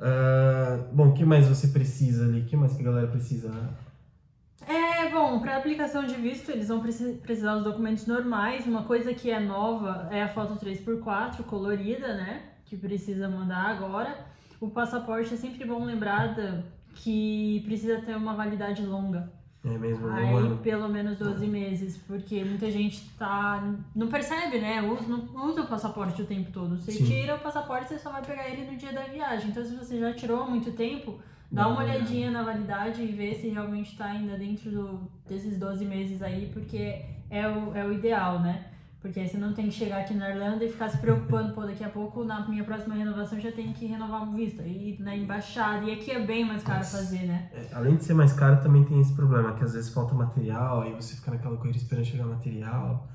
Ah, 0.00 0.80
bom, 0.92 1.08
o 1.08 1.12
que 1.12 1.24
mais 1.24 1.46
você 1.46 1.68
precisa 1.68 2.24
ali? 2.24 2.40
O 2.40 2.44
que 2.44 2.56
mais 2.56 2.72
que 2.74 2.82
a 2.82 2.84
galera 2.84 3.06
precisa? 3.06 3.50
Bom, 5.14 5.38
para 5.38 5.56
aplicação 5.56 6.04
de 6.04 6.14
visto, 6.16 6.50
eles 6.50 6.66
vão 6.66 6.80
preci- 6.80 7.20
precisar 7.22 7.54
dos 7.54 7.62
documentos 7.62 8.04
normais. 8.04 8.66
Uma 8.66 8.82
coisa 8.82 9.14
que 9.14 9.30
é 9.30 9.38
nova 9.38 10.08
é 10.10 10.20
a 10.20 10.28
foto 10.28 10.56
3x4 10.56 11.44
colorida, 11.44 12.14
né? 12.16 12.42
Que 12.64 12.76
precisa 12.76 13.28
mandar 13.28 13.66
agora. 13.68 14.26
O 14.60 14.68
passaporte 14.70 15.32
é 15.32 15.36
sempre 15.36 15.64
bom 15.64 15.84
lembrar 15.84 16.34
que 16.96 17.62
precisa 17.64 18.00
ter 18.00 18.16
uma 18.16 18.34
validade 18.34 18.84
longa. 18.84 19.32
É 19.64 19.78
mesmo, 19.78 20.06
um 20.08 20.12
Aí, 20.12 20.34
ano. 20.34 20.56
pelo 20.58 20.88
menos 20.88 21.16
12 21.16 21.46
meses, 21.46 21.96
porque 22.06 22.44
muita 22.44 22.70
gente 22.70 23.08
tá. 23.18 23.64
Não 23.96 24.08
percebe, 24.08 24.58
né? 24.58 24.82
Usa, 24.82 25.08
não 25.08 25.46
usa 25.46 25.62
o 25.62 25.66
passaporte 25.66 26.20
o 26.20 26.26
tempo 26.26 26.50
todo. 26.52 26.76
Você 26.76 26.92
Sim. 26.92 27.04
tira 27.06 27.36
o 27.36 27.38
passaporte, 27.38 27.88
você 27.88 27.98
só 27.98 28.10
vai 28.10 28.20
pegar 28.22 28.46
ele 28.48 28.70
no 28.70 28.76
dia 28.76 28.92
da 28.92 29.02
viagem. 29.04 29.48
Então, 29.50 29.64
se 29.64 29.74
você 29.74 29.98
já 29.98 30.12
tirou 30.12 30.42
há 30.42 30.46
muito 30.46 30.70
tempo, 30.72 31.18
dá 31.50 31.66
uma 31.66 31.80
olhadinha 31.82 32.30
na 32.30 32.42
validade 32.42 33.00
e 33.02 33.06
vê 33.06 33.34
se 33.34 33.48
realmente 33.48 33.96
tá 33.96 34.04
ainda 34.06 34.36
dentro 34.36 34.70
do- 34.70 35.10
desses 35.26 35.58
12 35.58 35.84
meses 35.86 36.20
aí, 36.20 36.50
porque 36.52 37.00
é 37.30 37.48
o, 37.48 37.74
é 37.74 37.86
o 37.86 37.92
ideal, 37.92 38.40
né? 38.40 38.66
Porque 39.04 39.20
aí 39.20 39.28
você 39.28 39.36
não 39.36 39.52
tem 39.52 39.66
que 39.66 39.72
chegar 39.72 39.98
aqui 40.00 40.14
na 40.14 40.30
Irlanda 40.30 40.64
e 40.64 40.68
ficar 40.72 40.88
se 40.88 40.96
preocupando, 40.96 41.52
pô, 41.52 41.60
daqui 41.66 41.84
a 41.84 41.90
pouco 41.90 42.24
na 42.24 42.48
minha 42.48 42.64
próxima 42.64 42.94
renovação 42.94 43.38
já 43.38 43.52
tem 43.52 43.70
que 43.70 43.84
renovar 43.84 44.22
o 44.26 44.32
visto. 44.32 44.62
E 44.62 44.96
na 44.98 45.14
embaixada. 45.14 45.84
E 45.84 45.92
aqui 45.92 46.10
é 46.10 46.20
bem 46.24 46.42
mais 46.46 46.62
caro 46.62 46.78
Nossa. 46.78 46.96
fazer, 46.96 47.26
né? 47.26 47.50
É, 47.52 47.66
além 47.74 47.96
de 47.96 48.04
ser 48.04 48.14
mais 48.14 48.32
caro, 48.32 48.62
também 48.62 48.82
tem 48.82 48.98
esse 48.98 49.12
problema, 49.12 49.52
que 49.52 49.62
às 49.62 49.74
vezes 49.74 49.90
falta 49.90 50.14
material, 50.14 50.80
aí 50.80 50.94
você 50.94 51.16
fica 51.16 51.30
naquela 51.32 51.54
corrida 51.58 51.76
esperando 51.76 52.06
chegar 52.06 52.24
material, 52.24 53.06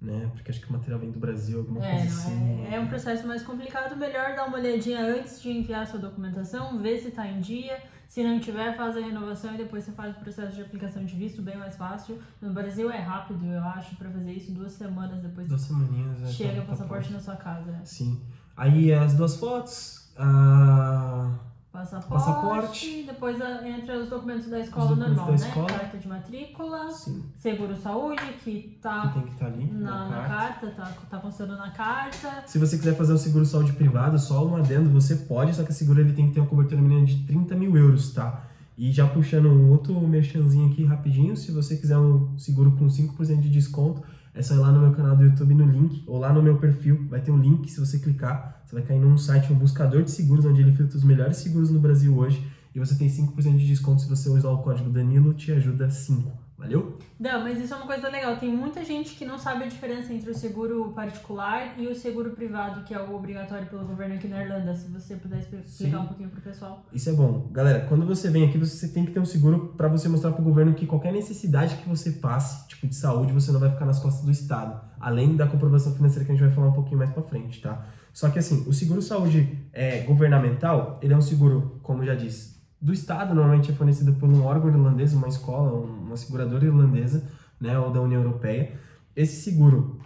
né? 0.00 0.30
Porque 0.32 0.50
acho 0.50 0.58
que 0.62 0.70
o 0.70 0.72
material 0.72 0.98
vem 1.00 1.10
do 1.10 1.18
Brasil, 1.20 1.58
alguma 1.58 1.84
É, 1.84 1.90
coisa 1.90 2.06
assim. 2.06 2.66
é, 2.70 2.76
é 2.76 2.80
um 2.80 2.86
processo 2.86 3.26
mais 3.26 3.42
complicado. 3.42 3.94
Melhor 3.94 4.34
dar 4.34 4.46
uma 4.46 4.56
olhadinha 4.56 5.00
antes 5.00 5.42
de 5.42 5.50
enviar 5.50 5.86
sua 5.86 5.98
documentação, 6.00 6.78
ver 6.78 6.96
se 6.98 7.08
está 7.08 7.26
em 7.28 7.40
dia. 7.40 7.76
Se 8.08 8.22
não 8.22 8.38
tiver, 8.40 8.76
faz 8.76 8.96
a 8.96 9.00
renovação 9.00 9.54
e 9.54 9.58
depois 9.58 9.84
você 9.84 9.92
faz 9.92 10.16
o 10.16 10.20
processo 10.20 10.54
de 10.54 10.62
aplicação 10.62 11.04
de 11.04 11.14
visto, 11.16 11.42
bem 11.42 11.56
mais 11.56 11.76
fácil. 11.76 12.18
No 12.40 12.52
Brasil 12.52 12.90
é 12.90 12.98
rápido, 12.98 13.44
eu 13.46 13.62
acho, 13.62 13.96
para 13.96 14.08
fazer 14.10 14.32
isso 14.32 14.52
duas 14.52 14.72
semanas 14.72 15.20
depois 15.20 15.48
Duas 15.48 15.60
semaninhas, 15.62 16.20
né? 16.20 16.26
chega 16.28 16.52
Tá- 16.54 16.58
o 16.58 16.62
tá 16.62 16.68
passaporte 16.70 17.08
pronto. 17.08 17.18
na 17.18 17.20
sua 17.24 17.36
casa. 17.36 17.70
né? 17.72 17.80
Sim. 17.84 18.20
Aí 18.56 18.92
as 18.92 19.14
duas 19.14 19.36
fotos, 19.36 20.10
a... 20.16 21.30
Passaporte, 21.76 22.08
Passaporte. 22.24 23.02
depois 23.06 23.40
a- 23.40 23.68
entra 23.68 23.98
os 23.98 24.08
documentos 24.08 24.46
da 24.48 24.60
escola 24.60 24.86
documentos 24.88 25.16
normal, 25.16 25.34
da 25.34 25.40
né? 25.42 25.48
escola. 25.48 25.66
Carta 25.66 25.98
de 25.98 26.08
matrícula, 26.08 26.90
Sim, 26.90 27.22
seguro 27.38 27.76
saúde, 27.76 28.22
que 28.42 28.62
que 28.62 28.78
tá 28.80 29.08
tem 29.08 29.22
que 29.22 29.32
estar 29.32 29.46
ali 29.46 29.64
na, 29.72 29.90
na, 29.90 30.08
na 30.08 30.16
carta. 30.28 30.66
carta, 30.66 30.70
tá, 30.70 30.92
tá 31.10 31.18
constando 31.18 31.56
na 31.56 31.70
carta. 31.70 32.44
Se 32.46 32.58
você 32.58 32.76
quiser 32.78 32.96
fazer 32.96 33.12
um 33.12 33.18
seguro 33.18 33.44
saúde 33.44 33.72
privado, 33.74 34.18
só 34.18 34.46
um 34.46 34.56
adendo, 34.56 34.88
você 34.90 35.16
pode, 35.16 35.54
só 35.54 35.62
que 35.62 35.70
a 35.70 35.74
seguro 35.74 36.00
ele 36.00 36.12
tem 36.12 36.28
que 36.28 36.34
ter 36.34 36.40
uma 36.40 36.48
cobertura 36.48 36.80
mínima 36.80 37.04
de 37.04 37.24
30 37.24 37.54
mil 37.54 37.76
euros, 37.76 38.12
tá? 38.12 38.42
E 38.78 38.90
já 38.92 39.06
puxando 39.06 39.46
um 39.46 39.70
outro 39.70 39.98
merchanzinho 40.00 40.70
aqui 40.70 40.84
rapidinho, 40.84 41.36
se 41.36 41.50
você 41.50 41.76
quiser 41.76 41.98
um 41.98 42.38
seguro 42.38 42.72
com 42.72 42.86
5% 42.88 43.40
de 43.40 43.48
desconto, 43.50 44.02
é 44.36 44.42
só 44.42 44.54
ir 44.54 44.58
lá 44.58 44.70
no 44.70 44.80
meu 44.80 44.92
canal 44.92 45.16
do 45.16 45.24
YouTube 45.24 45.54
no 45.54 45.64
link, 45.64 46.04
ou 46.06 46.18
lá 46.18 46.32
no 46.32 46.42
meu 46.42 46.58
perfil, 46.58 47.06
vai 47.08 47.20
ter 47.20 47.30
um 47.30 47.40
link, 47.40 47.70
se 47.70 47.80
você 47.80 47.98
clicar, 47.98 48.62
você 48.64 48.76
vai 48.76 48.84
cair 48.84 49.00
num 49.00 49.16
site, 49.16 49.52
um 49.52 49.56
buscador 49.56 50.02
de 50.02 50.10
seguros, 50.10 50.44
onde 50.44 50.60
ele 50.60 50.72
filtra 50.72 50.96
os 50.96 51.04
melhores 51.04 51.38
seguros 51.38 51.70
no 51.70 51.80
Brasil 51.80 52.14
hoje, 52.14 52.46
e 52.74 52.78
você 52.78 52.94
tem 52.94 53.08
5% 53.08 53.56
de 53.56 53.66
desconto 53.66 54.02
se 54.02 54.08
você 54.08 54.28
usar 54.28 54.50
o 54.50 54.58
código 54.58 54.90
Danilo, 54.90 55.32
te 55.32 55.50
ajuda 55.52 55.88
5, 55.88 56.45
Valeu? 56.58 56.98
Não, 57.20 57.42
mas 57.42 57.60
isso 57.60 57.74
é 57.74 57.76
uma 57.76 57.86
coisa 57.86 58.08
legal. 58.08 58.36
Tem 58.38 58.50
muita 58.50 58.82
gente 58.82 59.14
que 59.14 59.26
não 59.26 59.38
sabe 59.38 59.64
a 59.64 59.66
diferença 59.66 60.12
entre 60.12 60.30
o 60.30 60.34
seguro 60.34 60.90
particular 60.92 61.78
e 61.78 61.86
o 61.86 61.94
seguro 61.94 62.30
privado, 62.30 62.82
que 62.84 62.94
é 62.94 63.00
o 63.00 63.14
obrigatório 63.14 63.66
pelo 63.66 63.84
governo 63.84 64.14
aqui 64.14 64.26
na 64.26 64.42
Irlanda. 64.42 64.74
Se 64.74 64.90
você 64.90 65.16
puder 65.16 65.40
explicar 65.40 65.64
Sim. 65.66 65.94
um 65.96 66.06
pouquinho 66.06 66.30
pro 66.30 66.40
pessoal. 66.40 66.84
Isso 66.92 67.10
é 67.10 67.12
bom. 67.12 67.48
Galera, 67.52 67.86
quando 67.86 68.06
você 68.06 68.30
vem 68.30 68.48
aqui, 68.48 68.56
você 68.56 68.88
tem 68.88 69.04
que 69.04 69.12
ter 69.12 69.20
um 69.20 69.26
seguro 69.26 69.74
para 69.76 69.88
você 69.88 70.08
mostrar 70.08 70.32
pro 70.32 70.42
governo 70.42 70.74
que 70.74 70.86
qualquer 70.86 71.12
necessidade 71.12 71.76
que 71.76 71.88
você 71.88 72.12
passe, 72.12 72.66
tipo 72.68 72.86
de 72.86 72.94
saúde, 72.94 73.34
você 73.34 73.52
não 73.52 73.60
vai 73.60 73.70
ficar 73.70 73.84
nas 73.84 73.98
costas 73.98 74.24
do 74.24 74.30
Estado. 74.30 74.80
Além 74.98 75.36
da 75.36 75.46
comprovação 75.46 75.94
financeira 75.94 76.24
que 76.24 76.32
a 76.32 76.34
gente 76.34 76.44
vai 76.44 76.54
falar 76.54 76.68
um 76.68 76.72
pouquinho 76.72 76.98
mais 76.98 77.10
para 77.10 77.22
frente, 77.22 77.60
tá? 77.60 77.84
Só 78.14 78.30
que 78.30 78.38
assim, 78.38 78.64
o 78.66 78.72
seguro 78.72 79.02
saúde 79.02 79.68
é, 79.74 80.00
governamental, 80.00 80.98
ele 81.02 81.12
é 81.12 81.16
um 81.16 81.20
seguro, 81.20 81.78
como 81.82 82.02
já 82.02 82.14
disse, 82.14 82.55
do 82.80 82.92
Estado, 82.92 83.34
normalmente 83.34 83.70
é 83.70 83.74
fornecido 83.74 84.12
por 84.14 84.28
um 84.28 84.44
órgão 84.44 84.68
irlandês, 84.70 85.12
uma 85.14 85.28
escola, 85.28 85.72
um- 85.78 86.06
uma 86.06 86.16
seguradora 86.16 86.64
irlandesa, 86.64 87.24
né, 87.60 87.78
ou 87.78 87.90
da 87.90 88.00
União 88.00 88.20
Europeia. 88.22 88.72
Esse 89.14 89.42
seguro, 89.42 89.98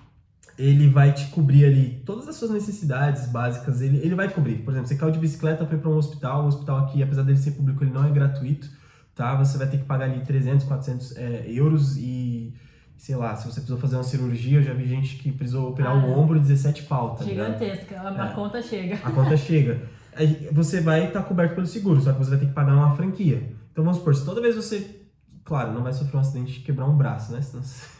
ele 0.56 0.88
vai 0.88 1.12
te 1.12 1.26
cobrir 1.30 1.64
ali 1.64 2.02
todas 2.06 2.28
as 2.28 2.36
suas 2.36 2.50
necessidades 2.52 3.26
básicas, 3.26 3.80
ele, 3.80 3.98
ele 3.98 4.14
vai 4.14 4.28
cobrir. 4.28 4.56
Por 4.58 4.70
exemplo, 4.72 4.88
você 4.88 4.94
caiu 4.96 5.10
de 5.12 5.18
bicicleta, 5.18 5.66
foi 5.66 5.78
para 5.78 5.90
um 5.90 5.96
hospital, 5.96 6.44
o 6.44 6.46
hospital 6.46 6.78
aqui, 6.78 7.02
apesar 7.02 7.22
dele 7.22 7.38
ser 7.38 7.52
público, 7.52 7.82
ele 7.82 7.90
não 7.92 8.04
é 8.06 8.10
gratuito, 8.10 8.68
tá? 9.14 9.34
Você 9.36 9.58
vai 9.58 9.66
ter 9.68 9.78
que 9.78 9.84
pagar 9.84 10.04
ali 10.04 10.20
300, 10.24 10.64
400 10.66 11.16
é, 11.16 11.44
euros 11.48 11.96
e, 11.96 12.54
sei 12.96 13.16
lá, 13.16 13.34
se 13.34 13.46
você 13.46 13.54
precisou 13.60 13.78
fazer 13.78 13.96
uma 13.96 14.04
cirurgia, 14.04 14.58
eu 14.58 14.62
já 14.62 14.72
vi 14.74 14.86
gente 14.86 15.16
que 15.16 15.32
precisou 15.32 15.70
operar 15.70 15.92
Ah, 15.92 16.06
o 16.06 16.18
ombro, 16.18 16.38
17 16.38 16.84
pau, 16.84 17.16
tá? 17.16 17.24
Gigantesca. 17.24 17.98
A, 18.00 18.22
a 18.26 18.30
É. 18.30 18.32
conta 18.34 18.62
chega. 18.62 18.94
a 19.02 19.10
conta 19.10 19.36
chega. 19.36 19.82
Você 20.52 20.80
vai 20.80 21.06
estar 21.06 21.22
coberto 21.22 21.54
pelo 21.54 21.66
seguro, 21.66 22.00
só 22.00 22.12
que 22.12 22.18
você 22.18 22.30
vai 22.30 22.38
ter 22.38 22.46
que 22.46 22.52
pagar 22.52 22.74
uma 22.74 22.96
franquia. 22.96 23.54
Então 23.72 23.84
vamos 23.84 23.98
supor, 23.98 24.14
se 24.14 24.24
toda 24.24 24.40
vez 24.40 24.56
você. 24.56 24.98
Claro, 25.44 25.72
não 25.72 25.82
vai 25.82 25.92
sofrer 25.92 26.16
um 26.16 26.20
acidente 26.20 26.52
de 26.52 26.60
quebrar 26.60 26.86
um 26.86 26.96
braço, 26.96 27.32
né? 27.32 27.40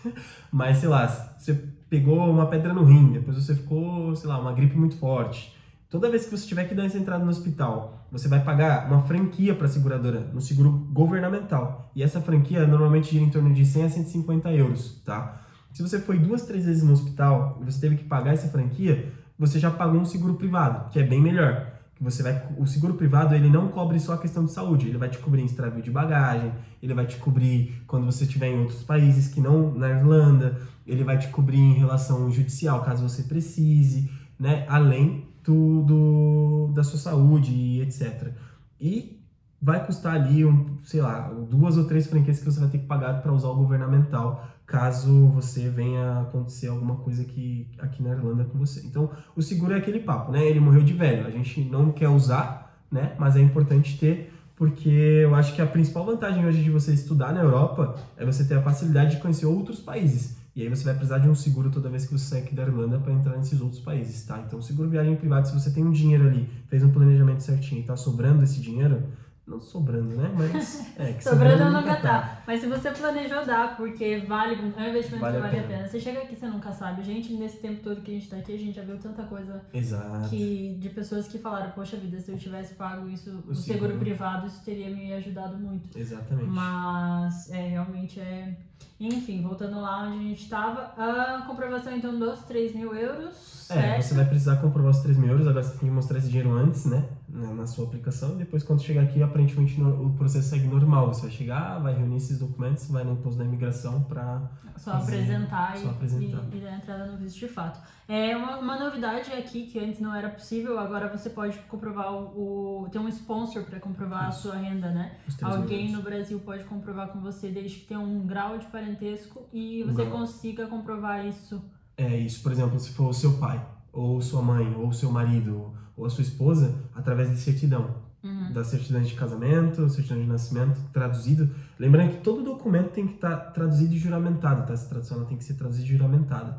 Mas 0.53 0.79
sei 0.79 0.89
lá, 0.89 1.07
você 1.07 1.55
pegou 1.89 2.31
uma 2.31 2.47
pedra 2.47 2.73
no 2.73 2.85
rim, 2.85 3.13
depois 3.13 3.37
você 3.37 3.55
ficou, 3.55 4.15
sei 4.15 4.29
lá, 4.29 4.39
uma 4.39 4.53
gripe 4.53 4.77
muito 4.77 4.97
forte. 4.97 5.57
Toda 5.89 6.09
vez 6.09 6.25
que 6.25 6.31
você 6.31 6.47
tiver 6.47 6.65
que 6.65 6.75
dar 6.75 6.85
essa 6.85 6.97
entrada 6.97 7.25
no 7.25 7.31
hospital, 7.31 8.07
você 8.13 8.29
vai 8.29 8.45
pagar 8.45 8.87
uma 8.87 9.03
franquia 9.03 9.57
para 9.57 9.67
a 9.67 9.69
seguradora, 9.69 10.21
no 10.33 10.41
seguro 10.41 10.71
governamental. 10.71 11.91
E 11.97 12.03
essa 12.03 12.21
franquia 12.21 12.65
normalmente 12.65 13.11
gira 13.11 13.25
em 13.25 13.31
torno 13.31 13.53
de 13.53 13.67
100 13.67 13.85
a 13.85 13.91
150 13.91 14.53
euros, 14.53 15.03
tá? 15.05 15.41
Se 15.73 15.83
você 15.83 15.99
foi 15.99 16.19
duas, 16.19 16.43
três 16.43 16.65
vezes 16.65 16.85
no 16.85 16.93
hospital 16.93 17.59
e 17.61 17.65
você 17.65 17.81
teve 17.81 17.97
que 17.97 18.05
pagar 18.05 18.35
essa 18.35 18.49
franquia, 18.49 19.13
você 19.37 19.59
já 19.59 19.71
pagou 19.71 20.01
um 20.01 20.05
seguro 20.05 20.35
privado, 20.35 20.91
que 20.91 20.99
é 21.01 21.03
bem 21.03 21.21
melhor. 21.21 21.80
Você 22.01 22.23
vai, 22.23 22.43
o 22.57 22.67
seguro 22.67 22.95
privado 22.95 23.35
ele 23.35 23.51
não 23.51 23.69
cobre 23.69 24.01
só 24.01 24.15
a 24.15 24.19
questão 24.19 24.47
de 24.47 24.53
saúde, 24.53 24.89
ele 24.89 24.97
vai 24.97 25.11
te 25.11 25.19
cobrir 25.19 25.45
extravio 25.45 25.83
de 25.83 25.91
bagagem, 25.91 26.51
ele 26.83 26.95
vai 26.95 27.07
te 27.07 27.19
cobrir 27.19 27.83
quando 27.87 28.07
você 28.07 28.25
estiver 28.25 28.49
em 28.49 28.61
outros 28.61 28.83
países 28.83 29.29
que 29.29 29.39
não 29.39 29.75
na 29.75 29.91
Irlanda, 29.91 30.59
ele 30.87 31.05
vai 31.05 31.19
te 31.19 31.29
cobrir 31.29 31.59
em 31.59 31.75
relação 31.75 32.31
judicial 32.31 32.83
caso 32.83 33.07
você 33.07 33.25
precise, 33.25 34.11
né? 34.39 34.65
Além 34.67 35.29
do, 35.45 35.83
do 35.83 36.73
da 36.75 36.83
sua 36.83 36.99
saúde 36.99 37.53
e 37.53 37.83
etc. 37.83 38.33
E 38.81 39.21
vai 39.61 39.85
custar 39.85 40.15
ali, 40.15 40.45
um, 40.45 40.79
sei 40.83 41.03
lá, 41.03 41.29
duas 41.29 41.77
ou 41.77 41.85
três 41.85 42.07
franquias 42.07 42.39
que 42.39 42.47
você 42.47 42.61
vai 42.61 42.71
ter 42.71 42.79
que 42.79 42.87
pagar 42.87 43.21
para 43.21 43.33
usar 43.33 43.49
o 43.49 43.57
governamental 43.57 44.49
caso 44.71 45.27
você 45.31 45.69
venha 45.69 46.21
acontecer 46.21 46.69
alguma 46.69 46.95
coisa 46.95 47.23
aqui, 47.23 47.67
aqui 47.81 48.01
na 48.03 48.11
Irlanda 48.11 48.45
com 48.45 48.57
você. 48.57 48.81
Então, 48.87 49.11
o 49.35 49.43
seguro 49.43 49.75
é 49.75 49.77
aquele 49.77 49.99
papo, 49.99 50.31
né? 50.31 50.47
Ele 50.47 50.61
morreu 50.61 50.83
de 50.83 50.93
velho. 50.93 51.27
A 51.27 51.31
gente 51.31 51.61
não 51.63 51.91
quer 51.91 52.09
usar, 52.09 52.81
né? 52.91 53.17
Mas 53.19 53.35
é 53.35 53.41
importante 53.41 53.99
ter, 53.99 54.33
porque 54.55 54.89
eu 54.89 55.35
acho 55.35 55.57
que 55.57 55.61
a 55.61 55.67
principal 55.67 56.07
vantagem 56.07 56.47
hoje 56.47 56.63
de 56.63 56.71
você 56.71 56.95
estudar 56.95 57.33
na 57.33 57.41
Europa 57.41 57.97
é 58.17 58.25
você 58.25 58.45
ter 58.45 58.55
a 58.55 58.63
facilidade 58.63 59.17
de 59.17 59.23
conhecer 59.23 59.47
outros 59.47 59.81
países. 59.81 60.37
E 60.55 60.63
aí 60.63 60.69
você 60.69 60.85
vai 60.85 60.95
precisar 60.95 61.19
de 61.19 61.29
um 61.29 61.35
seguro 61.35 61.71
toda 61.71 61.89
vez 61.89 62.07
que 62.07 62.13
você 62.13 62.27
sair 62.27 62.43
aqui 62.43 62.55
da 62.55 62.63
Irlanda 62.63 62.99
para 62.99 63.13
entrar 63.13 63.37
nesses 63.37 63.61
outros 63.61 63.81
países, 63.81 64.25
tá? 64.25 64.41
Então, 64.47 64.63
seguro 64.63 64.89
viagem 64.89 65.17
privada, 65.17 65.47
se 65.47 65.53
você 65.53 65.71
tem 65.71 65.85
um 65.85 65.91
dinheiro 65.91 66.29
ali, 66.29 66.49
fez 66.69 66.85
um 66.85 66.91
planejamento 66.91 67.43
certinho 67.43 67.81
e 67.81 67.85
tá 67.85 67.97
sobrando 67.97 68.45
esse 68.45 68.61
dinheiro, 68.61 69.03
não 69.51 69.61
sobrando, 69.61 70.15
né? 70.17 70.31
Mas 70.37 70.97
é 70.99 71.13
que 71.13 71.23
Sobrando 71.25 71.71
nunca 71.71 71.97
tá. 71.97 72.43
Mas 72.47 72.61
se 72.61 72.67
você 72.69 72.91
planejou 72.93 73.45
dar, 73.45 73.77
porque 73.77 74.19
vale, 74.27 74.55
é 74.55 74.83
um 74.83 74.89
investimento 74.89 75.21
Vale 75.21 75.33
que 75.33 75.39
a 75.39 75.47
vale 75.47 75.59
a 75.59 75.63
pena. 75.63 75.77
pena. 75.77 75.89
Você 75.89 76.01
chega 76.01 76.21
aqui, 76.23 76.37
você 76.37 76.47
nunca 76.47 76.73
sabe. 76.73 77.03
Gente, 77.03 77.33
nesse 77.35 77.59
tempo 77.59 77.83
todo 77.83 78.01
que 78.01 78.11
a 78.11 78.15
gente 78.15 78.29
tá 78.31 78.37
aqui, 78.37 78.55
a 78.55 78.59
gente 78.59 78.75
já 78.77 78.83
viu 78.83 78.97
tanta 78.99 79.25
coisa 79.25 79.61
Exato. 79.75 80.29
que, 80.31 80.77
de 80.81 80.89
pessoas 80.91 81.27
que 81.27 81.39
falaram, 81.39 81.71
poxa 81.73 81.97
vida, 81.97 82.19
se 82.21 82.31
eu 82.31 82.39
tivesse 82.39 82.75
pago 82.75 83.09
isso, 83.09 83.31
O 83.49 83.55
seguro 83.55 83.93
seguro. 83.93 83.99
privado, 83.99 84.47
isso 84.47 84.63
teria 84.65 84.89
me 84.89 85.13
ajudado 85.13 85.59
muito. 85.59 85.99
Exatamente. 85.99 86.49
Mas 86.49 87.51
é 87.51 87.69
realmente 87.69 88.21
é. 88.21 88.57
Enfim, 88.99 89.43
voltando 89.43 89.81
lá 89.81 90.03
onde 90.05 90.19
a 90.19 90.23
gente 90.29 90.43
estava, 90.43 90.93
a 90.97 91.43
comprovação 91.47 91.97
então 91.97 92.19
dos 92.19 92.41
3 92.41 92.75
mil 92.75 92.95
euros. 92.95 93.71
É, 93.71 93.75
certo? 93.75 94.03
você 94.03 94.15
vai 94.15 94.25
precisar 94.27 94.57
comprovar 94.57 94.91
os 94.91 94.99
3 94.99 95.17
mil 95.17 95.31
euros, 95.31 95.47
agora 95.47 95.63
você 95.63 95.71
tem 95.79 95.89
que 95.89 95.95
mostrar 95.95 96.19
esse 96.19 96.29
dinheiro 96.29 96.53
antes, 96.53 96.85
né? 96.85 97.03
Na, 97.33 97.55
na 97.55 97.67
sua 97.67 97.85
aplicação, 97.85 98.33
e 98.35 98.39
depois 98.39 98.63
quando 98.65 98.83
chegar 98.83 99.03
aqui, 99.03 99.23
aparentemente 99.23 99.79
no- 99.81 100.07
o 100.07 100.13
processo 100.15 100.49
segue 100.49 100.67
normal. 100.67 101.07
Você 101.15 101.23
vai 101.23 101.31
chegar, 101.31 101.79
vai 101.79 101.95
reunir 101.95 102.17
esses 102.17 102.39
documentos, 102.41 102.89
vai 102.89 103.05
no 103.05 103.13
imposto 103.13 103.39
da 103.39 103.45
imigração 103.45 104.03
pra. 104.03 104.51
Só 104.77 104.93
fazer- 104.93 105.13
apresentar, 105.17 105.77
só 105.77 105.87
e- 105.87 105.91
apresentar. 105.91 106.43
E, 106.53 106.57
e 106.57 106.61
dar 106.61 106.75
entrada 106.77 107.07
no 107.07 107.19
visto 107.19 107.39
de 107.39 107.47
fato. 107.49 107.81
É 108.09 108.37
uma, 108.37 108.59
uma 108.59 108.79
novidade 108.81 109.31
aqui 109.33 109.67
que 109.67 109.79
antes 109.79 110.01
não 110.01 110.13
era 110.13 110.29
possível, 110.31 110.79
agora 110.79 111.07
você 111.17 111.31
pode 111.31 111.57
comprovar 111.69 112.13
o. 112.13 112.85
o 112.85 112.89
tem 112.91 113.01
um 113.01 113.09
sponsor 113.09 113.63
para 113.63 113.79
comprovar 113.79 114.29
Isso. 114.31 114.49
a 114.49 114.53
sua 114.53 114.61
renda, 114.61 114.91
né? 114.91 115.13
Os 115.29 115.35
3 115.37 115.53
mil 115.53 115.63
Alguém 115.63 115.93
no 115.93 116.03
Brasil 116.03 116.41
pode 116.41 116.65
comprovar 116.65 117.09
com 117.09 117.21
você 117.21 117.49
desde 117.51 117.79
que 117.79 117.87
tenha 117.87 118.01
um 118.01 118.27
grau 118.27 118.59
de 118.59 118.67
parentesco 118.67 119.47
e 119.53 119.85
você 119.85 120.05
consiga 120.07 120.67
comprovar 120.67 121.25
isso. 121.27 121.63
É 121.97 122.17
isso, 122.17 122.43
por 122.43 122.51
exemplo, 122.51 122.81
se 122.81 122.91
for 122.91 123.09
o 123.11 123.13
seu 123.15 123.35
pai, 123.39 123.65
ou 123.93 124.21
sua 124.21 124.43
mãe, 124.43 124.75
ou 124.77 124.93
seu 124.93 125.11
marido, 125.11 125.73
ou 125.97 126.07
a 126.07 126.11
sua 126.11 126.23
esposa, 126.23 126.75
através 126.95 127.31
de 127.31 127.37
certidão. 127.37 128.11
Uhum. 128.23 128.53
da 128.53 128.63
certidão 128.63 129.01
de 129.01 129.15
casamento, 129.15 129.89
certidão 129.89 130.21
de 130.21 130.29
nascimento, 130.29 130.79
traduzido. 130.93 131.55
Lembrando 131.79 132.11
que 132.11 132.19
todo 132.19 132.45
documento 132.45 132.91
tem 132.91 133.07
que 133.07 133.15
estar 133.15 133.35
traduzido 133.35 133.95
e 133.95 133.99
juramentado, 133.99 134.67
tá? 134.67 134.75
Essa 134.75 134.91
tradução 134.91 135.17
ela 135.17 135.27
tem 135.27 135.39
que 135.39 135.45
ser 135.45 135.55
traduzida 135.55 135.87
e 135.87 135.91
juramentada. 135.91 136.59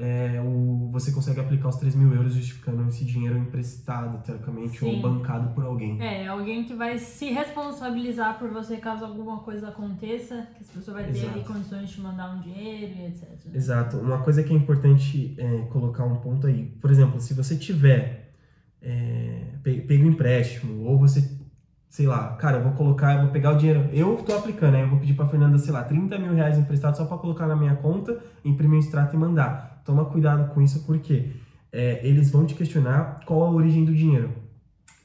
É, 0.00 0.40
o, 0.40 0.88
você 0.92 1.10
consegue 1.10 1.40
aplicar 1.40 1.68
os 1.70 1.76
3 1.76 1.96
mil 1.96 2.14
euros 2.14 2.32
justificando 2.32 2.86
esse 2.88 3.04
dinheiro 3.04 3.36
emprestado, 3.36 4.22
teoricamente, 4.24 4.84
ou 4.84 4.92
Sim. 4.92 5.00
bancado 5.02 5.52
por 5.52 5.64
alguém. 5.64 6.00
É, 6.00 6.28
alguém 6.28 6.62
que 6.62 6.72
vai 6.72 6.98
se 6.98 7.32
responsabilizar 7.32 8.38
por 8.38 8.48
você 8.48 8.76
caso 8.76 9.04
alguma 9.04 9.38
coisa 9.38 9.70
aconteça, 9.70 10.46
que 10.54 10.62
essa 10.62 10.72
pessoa 10.72 10.98
vai 10.98 11.10
ter 11.10 11.18
Exato. 11.18 11.40
condições 11.40 11.88
de 11.88 11.94
te 11.96 12.00
mandar 12.00 12.30
um 12.32 12.40
dinheiro 12.40 12.92
e 12.96 13.06
etc. 13.06 13.22
né? 13.46 13.52
Exato. 13.54 13.96
Uma 13.96 14.18
coisa 14.18 14.44
que 14.44 14.52
é 14.52 14.56
importante 14.56 15.34
é, 15.36 15.62
colocar 15.70 16.04
um 16.04 16.14
ponto 16.16 16.46
aí. 16.46 16.66
Por 16.80 16.92
exemplo, 16.92 17.20
se 17.20 17.34
você 17.34 17.56
tiver 17.56 18.30
é, 18.80 19.46
pe- 19.64 19.80
pego 19.80 20.04
um 20.04 20.10
empréstimo, 20.10 20.84
ou 20.84 20.96
você, 20.96 21.28
sei 21.88 22.06
lá, 22.06 22.36
cara, 22.36 22.58
eu 22.58 22.62
vou 22.62 22.72
colocar, 22.74 23.14
eu 23.16 23.22
vou 23.22 23.30
pegar 23.32 23.52
o 23.52 23.56
dinheiro, 23.58 23.88
eu 23.92 24.16
tô 24.18 24.32
aplicando, 24.36 24.76
aí 24.76 24.82
eu 24.82 24.88
vou 24.88 25.00
pedir 25.00 25.14
pra 25.14 25.26
Fernanda, 25.26 25.58
sei 25.58 25.72
lá, 25.72 25.82
30 25.82 26.16
mil 26.18 26.34
reais 26.34 26.56
emprestado 26.56 26.96
só 26.96 27.04
pra 27.04 27.18
colocar 27.18 27.48
na 27.48 27.56
minha 27.56 27.74
conta, 27.74 28.16
imprimir 28.44 28.76
um 28.76 28.80
extrato 28.80 29.16
e 29.16 29.18
mandar. 29.18 29.77
Toma 29.88 30.04
cuidado 30.04 30.52
com 30.52 30.60
isso, 30.60 30.84
porque 30.84 31.30
é, 31.72 32.06
eles 32.06 32.30
vão 32.30 32.44
te 32.44 32.54
questionar 32.54 33.20
qual 33.24 33.42
a 33.44 33.50
origem 33.50 33.86
do 33.86 33.94
dinheiro. 33.94 34.30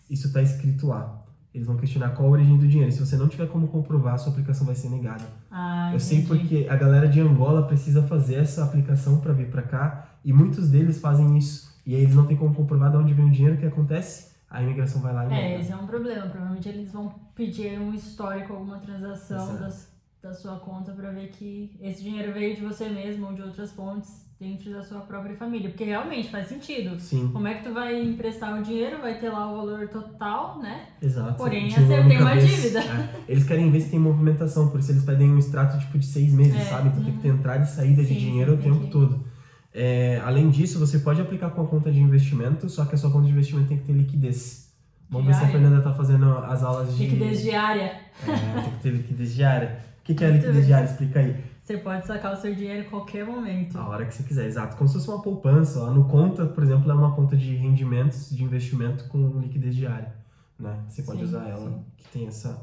Isso 0.10 0.34
tá 0.34 0.42
escrito 0.42 0.88
lá. 0.88 1.22
Eles 1.54 1.66
vão 1.66 1.78
questionar 1.78 2.10
qual 2.10 2.28
a 2.28 2.32
origem 2.32 2.58
do 2.58 2.68
dinheiro. 2.68 2.92
Se 2.92 3.00
você 3.00 3.16
não 3.16 3.30
tiver 3.30 3.48
como 3.48 3.70
comprovar, 3.70 4.16
a 4.16 4.18
sua 4.18 4.34
aplicação 4.34 4.66
vai 4.66 4.76
ser 4.76 4.90
negada. 4.90 5.24
Ah, 5.50 5.92
Eu 5.94 6.02
sei 6.02 6.24
porque 6.24 6.68
a 6.70 6.76
galera 6.76 7.08
de 7.08 7.22
Angola 7.22 7.66
precisa 7.66 8.04
fazer 8.04 8.36
essa 8.36 8.62
aplicação 8.66 9.22
para 9.22 9.32
vir 9.32 9.50
para 9.50 9.62
cá 9.62 10.10
e 10.26 10.34
muitos 10.34 10.68
deles 10.70 11.00
fazem 11.00 11.38
isso. 11.38 11.72
E 11.86 11.96
aí 11.96 12.02
eles 12.02 12.14
não 12.16 12.26
têm 12.26 12.36
como 12.36 12.54
comprovar 12.54 12.92
de 12.92 12.98
onde 12.98 13.14
vem 13.14 13.26
o 13.30 13.32
dinheiro, 13.32 13.56
o 13.56 13.60
que 13.60 13.66
acontece? 13.66 14.34
A 14.50 14.62
imigração 14.62 15.02
vai 15.02 15.14
lá 15.14 15.24
e 15.24 15.28
É, 15.28 15.30
nega. 15.30 15.62
esse 15.62 15.72
é 15.72 15.78
um 15.78 15.88
problema. 15.88 16.28
Provavelmente 16.28 16.68
eles 16.68 16.92
vão 16.92 17.14
pedir 17.34 17.80
um 17.80 17.94
histórico, 17.94 18.52
alguma 18.52 18.80
transação 18.80 19.44
Exato. 19.46 19.60
das, 19.64 19.93
da 20.24 20.34
sua 20.34 20.56
conta 20.56 20.94
pra 20.94 21.12
ver 21.12 21.28
que 21.32 21.78
esse 21.82 22.02
dinheiro 22.02 22.32
veio 22.32 22.56
de 22.56 22.62
você 22.62 22.88
mesmo 22.88 23.28
ou 23.28 23.34
de 23.34 23.42
outras 23.42 23.74
fontes 23.74 24.24
dentro 24.40 24.72
da 24.72 24.82
sua 24.82 25.02
própria 25.02 25.36
família. 25.36 25.70
Porque 25.70 25.84
realmente 25.84 26.30
faz 26.30 26.48
sentido. 26.48 26.98
Sim, 26.98 27.30
Como 27.34 27.46
é 27.46 27.56
que 27.56 27.64
tu 27.66 27.74
vai 27.74 28.02
emprestar 28.02 28.58
o 28.58 28.64
dinheiro? 28.64 29.02
Vai 29.02 29.20
ter 29.20 29.30
lá 29.30 29.52
o 29.52 29.58
valor 29.58 29.90
total, 29.90 30.60
né? 30.60 30.88
exato. 31.02 31.36
Porém, 31.36 31.68
De 31.68 31.76
uma 31.76 31.88
você 31.88 31.94
tem 31.96 32.06
única 32.06 32.22
uma 32.22 32.36
vez. 32.36 32.50
dívida. 32.50 32.80
É. 32.80 33.10
Eles 33.28 33.44
querem 33.44 33.70
ver 33.70 33.82
se 33.82 33.90
tem 33.90 34.00
movimentação, 34.00 34.70
por 34.70 34.80
isso 34.80 34.92
eles 34.94 35.04
pedem 35.04 35.30
um 35.30 35.38
extrato 35.38 35.78
tipo 35.78 36.00
de 36.00 36.06
seis 36.06 36.32
meses, 36.34 36.56
É, 36.56 36.66
sabe? 36.66 36.88
Então 36.88 37.04
tem 37.04 37.14
que 37.14 37.20
ter 37.22 37.30
uhum. 37.30 37.38
entrada 37.38 37.64
e 37.64 37.68
saída 37.68 38.02
Sim, 38.02 38.14
de 38.14 38.20
dinheiro 38.22 38.54
o 38.54 38.58
tem 38.58 38.72
tempo 38.72 38.86
que- 38.86 38.92
todo. 38.92 39.26
É, 39.74 40.22
além 40.24 40.50
disso, 40.50 40.80
você 40.80 41.00
pode 41.00 41.20
aplicar 41.20 41.50
com 41.50 41.64
a 41.64 41.68
conta 41.68 41.92
de 41.92 42.00
investimento, 42.00 42.70
só 42.70 42.86
que 42.86 42.96
a 42.96 42.98
sua 42.98 43.12
conta 43.12 43.26
de 43.26 43.32
investimento 43.34 43.68
tem 43.68 43.78
que 43.78 43.84
ter 43.86 43.94
liquidez. 43.94 44.72
Vamos 45.10 45.28
ver 45.28 45.34
se 45.34 45.40
a 45.40 45.44
Diária. 45.48 45.60
Fernanda 45.62 45.84
tá 45.84 45.94
fazendo 45.94 46.30
as 46.38 46.64
aulas 46.64 46.96
de. 46.96 47.04
Liquidez 47.08 47.42
diária. 47.42 48.00
É, 48.28 48.62
tem 48.62 48.72
que 48.72 48.80
ter 48.84 48.90
liquidez 48.92 49.34
diária. 49.36 49.78
O 50.04 50.06
que, 50.06 50.16
que 50.16 50.24
é 50.26 50.28
Muito 50.28 50.42
liquidez 50.42 50.66
diária? 50.66 50.86
Explica 50.86 51.20
aí. 51.22 51.44
Você 51.62 51.78
pode 51.78 52.06
sacar 52.06 52.34
o 52.34 52.36
seu 52.36 52.54
dinheiro 52.54 52.86
em 52.86 52.90
qualquer 52.90 53.26
momento. 53.26 53.78
A 53.78 53.88
hora 53.88 54.06
que 54.06 54.14
você 54.14 54.22
quiser, 54.24 54.46
exato. 54.48 54.76
Como 54.76 54.86
se 54.90 54.96
fosse 54.96 55.08
uma 55.08 55.22
poupança. 55.22 55.80
Ó. 55.80 55.92
No 55.92 56.10
Conta, 56.10 56.46
por 56.46 56.62
exemplo, 56.62 56.92
é 56.92 56.94
uma 56.94 57.16
conta 57.16 57.38
de 57.38 57.56
rendimentos, 57.56 58.30
de 58.36 58.44
investimento 58.44 59.08
com 59.08 59.40
liquidez 59.40 59.74
diária. 59.74 60.14
Né? 60.60 60.78
Você 60.90 61.04
pode 61.04 61.20
Sim, 61.20 61.24
usar 61.24 61.48
ela, 61.48 61.70
sim. 61.70 61.86
que 61.96 62.08
tem 62.10 62.28
essa, 62.28 62.62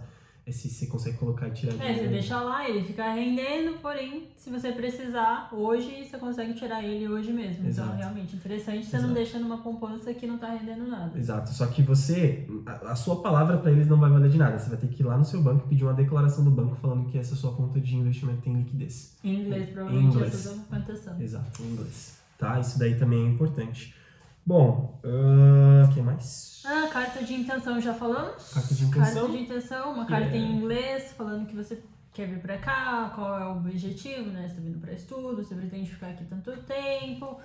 se 0.53 0.69
você 0.69 0.87
consegue 0.87 1.17
colocar 1.19 1.49
e 1.49 1.51
tirar 1.53 1.73
É, 1.75 1.77
dinheiro. 1.77 1.99
você 2.01 2.09
deixa 2.09 2.41
lá, 2.41 2.69
ele 2.69 2.85
fica 2.85 3.11
rendendo, 3.13 3.79
porém, 3.81 4.29
se 4.37 4.51
você 4.51 4.73
precisar 4.73 5.49
hoje, 5.53 6.05
você 6.05 6.19
consegue 6.19 6.55
tirar 6.55 6.83
ele 6.85 7.09
hoje 7.09 7.33
mesmo. 7.33 7.67
Exato. 7.67 7.89
Então, 7.89 7.99
realmente 7.99 8.37
interessante, 8.37 8.87
você 8.87 8.97
não 8.97 9.05
Exato. 9.05 9.15
deixa 9.15 9.39
numa 9.39 9.59
poupança 9.59 10.13
que 10.15 10.27
não 10.27 10.39
tá 10.39 10.51
rendendo 10.55 10.87
nada. 10.87 11.19
Exato, 11.19 11.51
só 11.51 11.67
que 11.67 11.83
você, 11.83 12.47
a, 12.67 12.93
a 12.93 12.97
sua 12.97 13.23
palavra 13.23 13.59
para 13.59 13.71
eles 13.73 13.87
não 13.87 13.99
vai 13.99 14.11
valer 14.11 14.31
de 14.31 14.39
nada. 14.39 14.59
Você 14.59 14.69
vai 14.69 14.79
ter 14.79 14.89
que 14.89 15.03
ir 15.03 15.07
lá 15.07 15.17
no 15.19 15.25
seu 15.25 15.43
banco 15.43 15.65
e 15.67 15.69
pedir 15.69 15.85
uma 15.85 15.95
declaração 15.95 16.45
do 16.45 16.51
banco 16.51 16.77
falando 16.77 17.09
que 17.11 17.19
essa 17.19 17.35
sua 17.37 17.53
conta 17.53 17.81
de 17.81 17.97
investimento 17.97 18.41
tem 18.43 18.55
liquidez. 18.55 19.17
Em 19.25 19.41
inglês, 19.43 19.69
Em 19.69 19.73
provavelmente, 19.73 20.15
inglês. 20.15 20.35
essa 20.35 20.55
documentação. 20.55 21.21
Exato, 21.21 21.63
em 21.63 21.67
inglês. 21.73 22.19
Tá? 22.39 22.59
Isso 22.59 22.79
daí 22.79 22.95
também 22.95 23.27
é 23.27 23.29
importante. 23.29 23.95
Bom, 24.45 25.01
o 25.05 25.93
que 25.93 26.01
mais? 26.03 26.63
Ah, 26.65 26.89
carta 26.93 27.23
de 27.25 27.35
intenção, 27.35 27.81
já 27.81 27.95
falamos? 27.95 28.53
Carta 28.53 28.75
de 28.75 28.85
intenção. 28.85 29.15
Carta 29.23 29.29
de 29.37 29.43
intenção, 29.45 29.93
uma 29.93 30.05
carta 30.07 30.29
é- 30.35 30.37
em 30.37 30.57
inglês, 30.57 31.13
falando 31.17 31.47
que 31.47 31.55
você 31.55 31.81
quer 32.13 32.27
vir 32.27 32.41
pra 32.41 32.59
cá, 32.59 33.13
qual 33.15 33.39
é 33.39 33.47
o 33.47 33.53
objetivo, 33.59 34.31
né? 34.31 34.49
Você 34.49 34.55
tá 34.57 34.61
vindo 34.61 34.79
pra 34.81 34.93
estudo, 34.93 35.37
você 35.37 35.55
pretende 35.55 35.91
ficar 35.91 36.09
aqui 36.09 36.25
tanto 36.25 36.53
tempo. 36.63 37.39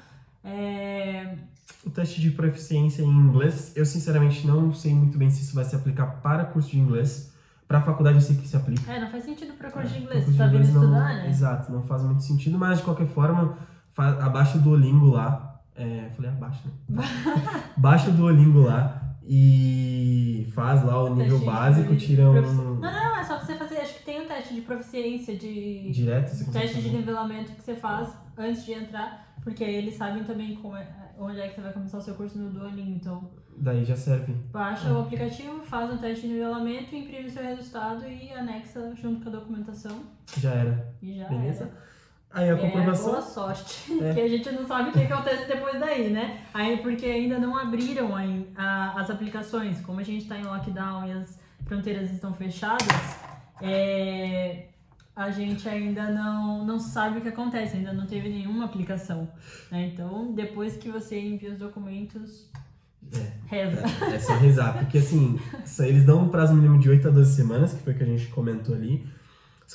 É... 0.43 1.35
O 1.85 1.89
teste 1.89 2.19
de 2.21 2.31
proficiência 2.31 3.01
em 3.03 3.07
inglês, 3.09 3.71
eu 3.75 3.85
sinceramente 3.85 4.45
não 4.45 4.73
sei 4.73 4.93
muito 4.93 5.17
bem 5.17 5.29
se 5.29 5.41
isso 5.43 5.55
vai 5.55 5.63
se 5.63 5.75
aplicar 5.75 6.07
para 6.21 6.45
curso 6.45 6.69
de 6.71 6.79
inglês. 6.79 7.31
Para 7.67 7.81
faculdade 7.81 8.17
eu 8.17 8.21
sei 8.21 8.35
que 8.35 8.47
se 8.47 8.55
aplica. 8.55 8.91
é, 8.91 9.01
não 9.01 9.09
faz 9.09 9.23
sentido 9.23 9.53
pra 9.53 9.71
curso 9.71 9.89
de 9.89 9.95
É, 9.95 10.01
inglês, 10.01 10.23
curso 10.25 10.37
você 10.37 10.43
tá 10.43 10.47
de 10.49 10.57
vindo 10.57 10.67
estudar, 10.67 11.15
né? 11.15 11.29
Exato, 11.29 11.71
não 11.71 11.81
faz 11.83 12.03
muito 12.03 12.21
sentido, 12.23 12.57
mas 12.59 12.77
de 12.79 12.83
qualquer 12.83 13.07
forma, 13.07 13.57
fa- 13.93 14.23
abaixa 14.23 14.57
o 14.57 14.61
Duolingo 14.61 15.07
lá. 15.09 15.44
É, 15.75 16.10
falei 16.15 16.32
abaixo, 16.32 16.67
né? 16.89 17.03
Baixa 17.77 18.10
o 18.10 18.13
Duolingo 18.13 18.62
lá 18.62 19.01
e 19.27 20.48
faz 20.53 20.84
lá 20.84 21.03
o 21.03 21.15
nível 21.15 21.39
básico, 21.39 21.96
tira 21.96 22.29
um. 22.29 22.75
Não, 22.75 22.79
não, 22.79 23.17
é 23.17 23.24
só 23.24 23.39
você 23.39 23.55
fazer, 23.55 23.77
acho 23.79 23.96
que 24.00 24.05
tem 24.05 24.22
um 24.22 24.27
teste 24.27 24.53
de 24.53 24.62
proficiência, 24.62 25.36
de 25.36 25.91
Direto, 25.91 26.29
você 26.29 26.51
teste 26.51 26.82
de 26.82 26.89
nivelamento 26.89 27.51
que 27.53 27.62
você 27.62 27.75
faz 27.75 28.13
antes 28.38 28.65
de 28.65 28.74
entrar, 28.74 29.36
porque 29.44 29.63
aí 29.63 29.75
eles 29.75 29.96
sabem 29.96 30.24
também 30.24 30.55
como 30.55 30.75
é, 30.77 30.88
onde 31.20 31.39
é 31.39 31.48
que 31.50 31.55
você 31.55 31.62
vai 31.62 31.74
começar 31.74 31.98
o 31.98 32.01
seu 32.01 32.13
curso 32.15 32.38
no 32.38 32.51
Duolingo, 32.51 32.91
então 32.91 33.29
Daí 33.58 33.84
já 33.84 33.96
serve. 33.96 34.34
baixa 34.51 34.88
É. 34.88 34.91
o 34.91 35.00
aplicativo, 35.01 35.60
faz 35.63 35.91
um 35.91 35.98
teste 35.98 36.27
de 36.27 36.34
nivelamento, 36.34 36.96
imprime 36.96 37.29
seu 37.29 37.44
resultado 37.44 38.05
e 38.08 38.32
anexa 38.32 38.94
junto 38.96 39.22
com 39.24 39.29
a 39.29 39.39
documentação 39.39 40.03
Já 40.38 40.51
era. 40.51 40.94
e 41.01 41.17
já 41.17 41.27
Beleza? 41.29 41.63
era. 41.63 41.94
Aí 42.36 42.50
a 42.50 42.54
É, 42.54 42.56
comprovação. 42.58 43.12
boa 43.12 43.22
sorte, 43.22 43.94
É. 44.04 44.12
que 44.13 44.20
a 44.22 44.27
gente 44.27 44.51
não 44.51 44.68
sabe 44.68 44.89
o 44.89 44.92
que 44.94 45.04
acontece 45.12 45.48
depois 45.48 45.80
daí, 45.80 46.10
né? 46.12 46.42
Aí 46.54 46.77
porque 46.77 47.06
ainda 47.06 47.39
não 47.39 47.58
abriram 47.58 48.12
a- 48.58 48.94
as 49.00 49.10
aplicações, 49.10 49.80
como 49.82 50.00
a 50.01 50.04
gente 50.04 50.27
tá 50.27 50.38
em 50.38 50.44
lockdown 50.44 51.08
e 51.08 51.12
as 51.13 51.39
fronteiras 51.65 52.12
estão 52.12 52.34
fechadas, 52.34 52.86
é, 53.62 54.65
a 55.15 55.32
gente 55.32 55.68
ainda 55.70 56.12
não, 56.12 56.65
não 56.65 56.77
sabe 56.80 57.20
o 57.20 57.22
que 57.22 57.30
acontece, 57.30 57.77
ainda 57.77 57.94
não 57.94 58.06
teve 58.06 58.27
nenhuma 58.30 58.65
aplicação. 58.65 59.30
né? 59.72 59.89
Então, 59.94 60.34
depois 60.34 60.75
que 60.75 60.89
você 60.89 61.20
envia 61.20 61.51
os 61.51 61.58
documentos, 61.58 62.51
É. 63.13 63.32
reza. 63.48 63.82
É, 64.12 64.15
é 64.15 64.20
só 64.20 64.36
rezar, 64.36 64.77
porque 64.80 64.98
assim, 64.98 65.39
eles 65.80 66.04
dão 66.04 66.24
um 66.24 66.30
prazo 66.30 66.54
mínimo 66.54 66.77
de 66.80 66.89
8 66.89 67.08
a 67.08 67.12
12 67.12 67.34
semanas, 67.36 67.74
que 67.74 67.82
foi 67.82 67.94
o 67.94 67.96
que 67.98 68.04
a 68.04 68.08
gente 68.08 68.27
comentou 68.27 68.75
ali. 68.75 69.08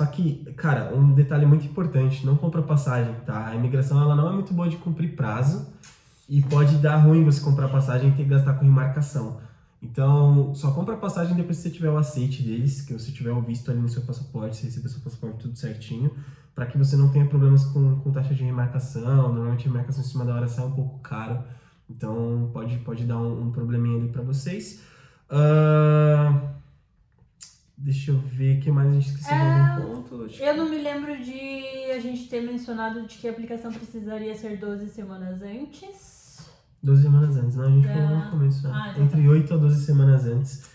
Só 0.01 0.07
que, 0.07 0.51
cara, 0.57 0.95
um 0.97 1.13
detalhe 1.13 1.45
muito 1.45 1.67
importante, 1.67 2.25
não 2.25 2.35
compra 2.35 2.63
passagem, 2.63 3.15
tá? 3.27 3.49
A 3.49 3.55
imigração 3.55 4.01
ela 4.01 4.17
não 4.17 4.31
é 4.31 4.33
muito 4.33 4.55
boa 4.55 4.67
de 4.67 4.79
cumprir 4.79 5.15
prazo 5.15 5.75
e 6.27 6.41
pode 6.41 6.79
dar 6.79 6.97
ruim 6.97 7.23
você 7.23 7.39
comprar 7.43 7.69
passagem 7.69 8.09
e 8.09 8.13
ter 8.13 8.23
que 8.23 8.31
gastar 8.31 8.55
com 8.55 8.65
remarcação. 8.65 9.43
Então, 9.83 10.55
só 10.55 10.73
compra 10.73 10.97
passagem 10.97 11.37
depois 11.37 11.59
que 11.59 11.65
você 11.65 11.71
tiver 11.71 11.91
o 11.91 11.99
aceite 11.99 12.43
deles, 12.43 12.81
que 12.81 12.95
você 12.95 13.13
tiver 13.13 13.31
o 13.31 13.43
visto 13.43 13.71
ali 13.71 13.79
no 13.79 13.91
seu 13.91 14.01
passaporte, 14.01 14.57
você 14.57 14.69
receber 14.69 14.89
seu 14.89 15.03
passaporte 15.03 15.37
tudo 15.41 15.59
certinho, 15.59 16.11
para 16.55 16.65
que 16.65 16.79
você 16.79 16.97
não 16.97 17.11
tenha 17.11 17.27
problemas 17.27 17.63
com, 17.67 17.97
com 17.97 18.11
taxa 18.11 18.35
de 18.35 18.43
remarcação. 18.43 19.35
Normalmente 19.35 19.69
a 19.69 19.71
remarcação 19.71 20.03
em 20.03 20.07
cima 20.07 20.25
da 20.25 20.35
hora 20.35 20.49
sai 20.49 20.65
um 20.65 20.73
pouco 20.73 20.99
caro. 21.01 21.45
Então 21.91 22.49
pode, 22.55 22.79
pode 22.79 23.05
dar 23.05 23.19
um, 23.19 23.49
um 23.49 23.51
probleminha 23.53 23.99
ali 23.99 24.09
para 24.09 24.23
vocês. 24.23 24.81
Ah, 25.29 26.55
deixa 27.83 28.11
eu 28.11 28.19
ver 28.19 28.59
o 28.59 28.61
que 28.61 28.71
mais 28.71 28.89
a 28.89 28.93
gente 28.93 29.09
esqueceu 29.09 29.37
de 29.37 29.43
É, 29.43 29.61
algum 29.75 30.03
ponto. 30.03 30.25
Acho 30.25 30.43
Eu 30.43 30.53
que- 30.53 30.59
não 30.61 30.69
me 30.69 30.79
lembro 30.79 31.17
de 31.23 31.91
a 31.97 31.99
gente 31.99 32.29
ter 32.29 32.43
mencionado 32.43 33.07
de 33.07 33.17
que 33.19 33.27
a 33.27 33.31
aplicação 33.31 33.73
precisaria 33.73 34.35
ser 34.35 34.59
12 34.59 34.89
semanas 34.89 35.41
antes. 35.43 36.49
12 36.83 37.03
semanas 37.03 37.37
antes, 37.37 37.57
não? 37.57 37.65
A 37.65 37.71
gente 37.71 37.89
É. 37.89 37.93
falou 37.95 38.19
no 38.25 38.31
começo. 38.31 38.63
né? 38.69 38.71
Ah, 38.75 38.91
então 38.93 39.05
Entre 39.05 39.29
8 39.29 39.55
a 39.55 39.57
12 39.57 39.85
semanas 39.85 40.25
antes. 40.27 40.71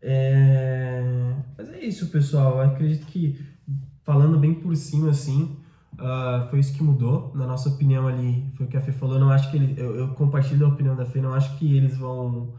É, 0.00 1.34
Mas 1.56 1.68
é 1.70 1.84
isso, 1.84 2.08
pessoal. 2.08 2.56
Eu 2.58 2.70
acredito 2.70 3.06
que, 3.06 3.38
falando 4.04 4.38
bem 4.38 4.54
por 4.54 4.74
cima, 4.76 5.10
assim, 5.10 5.56
ah, 5.98 6.46
foi 6.50 6.60
isso 6.60 6.74
que 6.74 6.82
mudou. 6.82 7.32
Na 7.34 7.46
nossa 7.46 7.68
opinião 7.68 8.06
ali, 8.06 8.44
foi 8.56 8.66
o 8.66 8.68
que 8.68 8.76
a 8.76 8.80
Fê 8.80 8.92
falou. 8.92 9.18
Não 9.18 9.30
acho 9.30 9.50
que 9.50 9.56
ele... 9.56 9.74
eu, 9.80 9.96
eu 9.96 10.08
compartilho 10.14 10.66
a 10.66 10.68
opinião 10.70 10.94
da 10.96 11.04
Fê, 11.06 11.20
não 11.20 11.34
acho 11.34 11.56
que 11.58 11.76
eles 11.76 11.96
vão. 11.96 12.54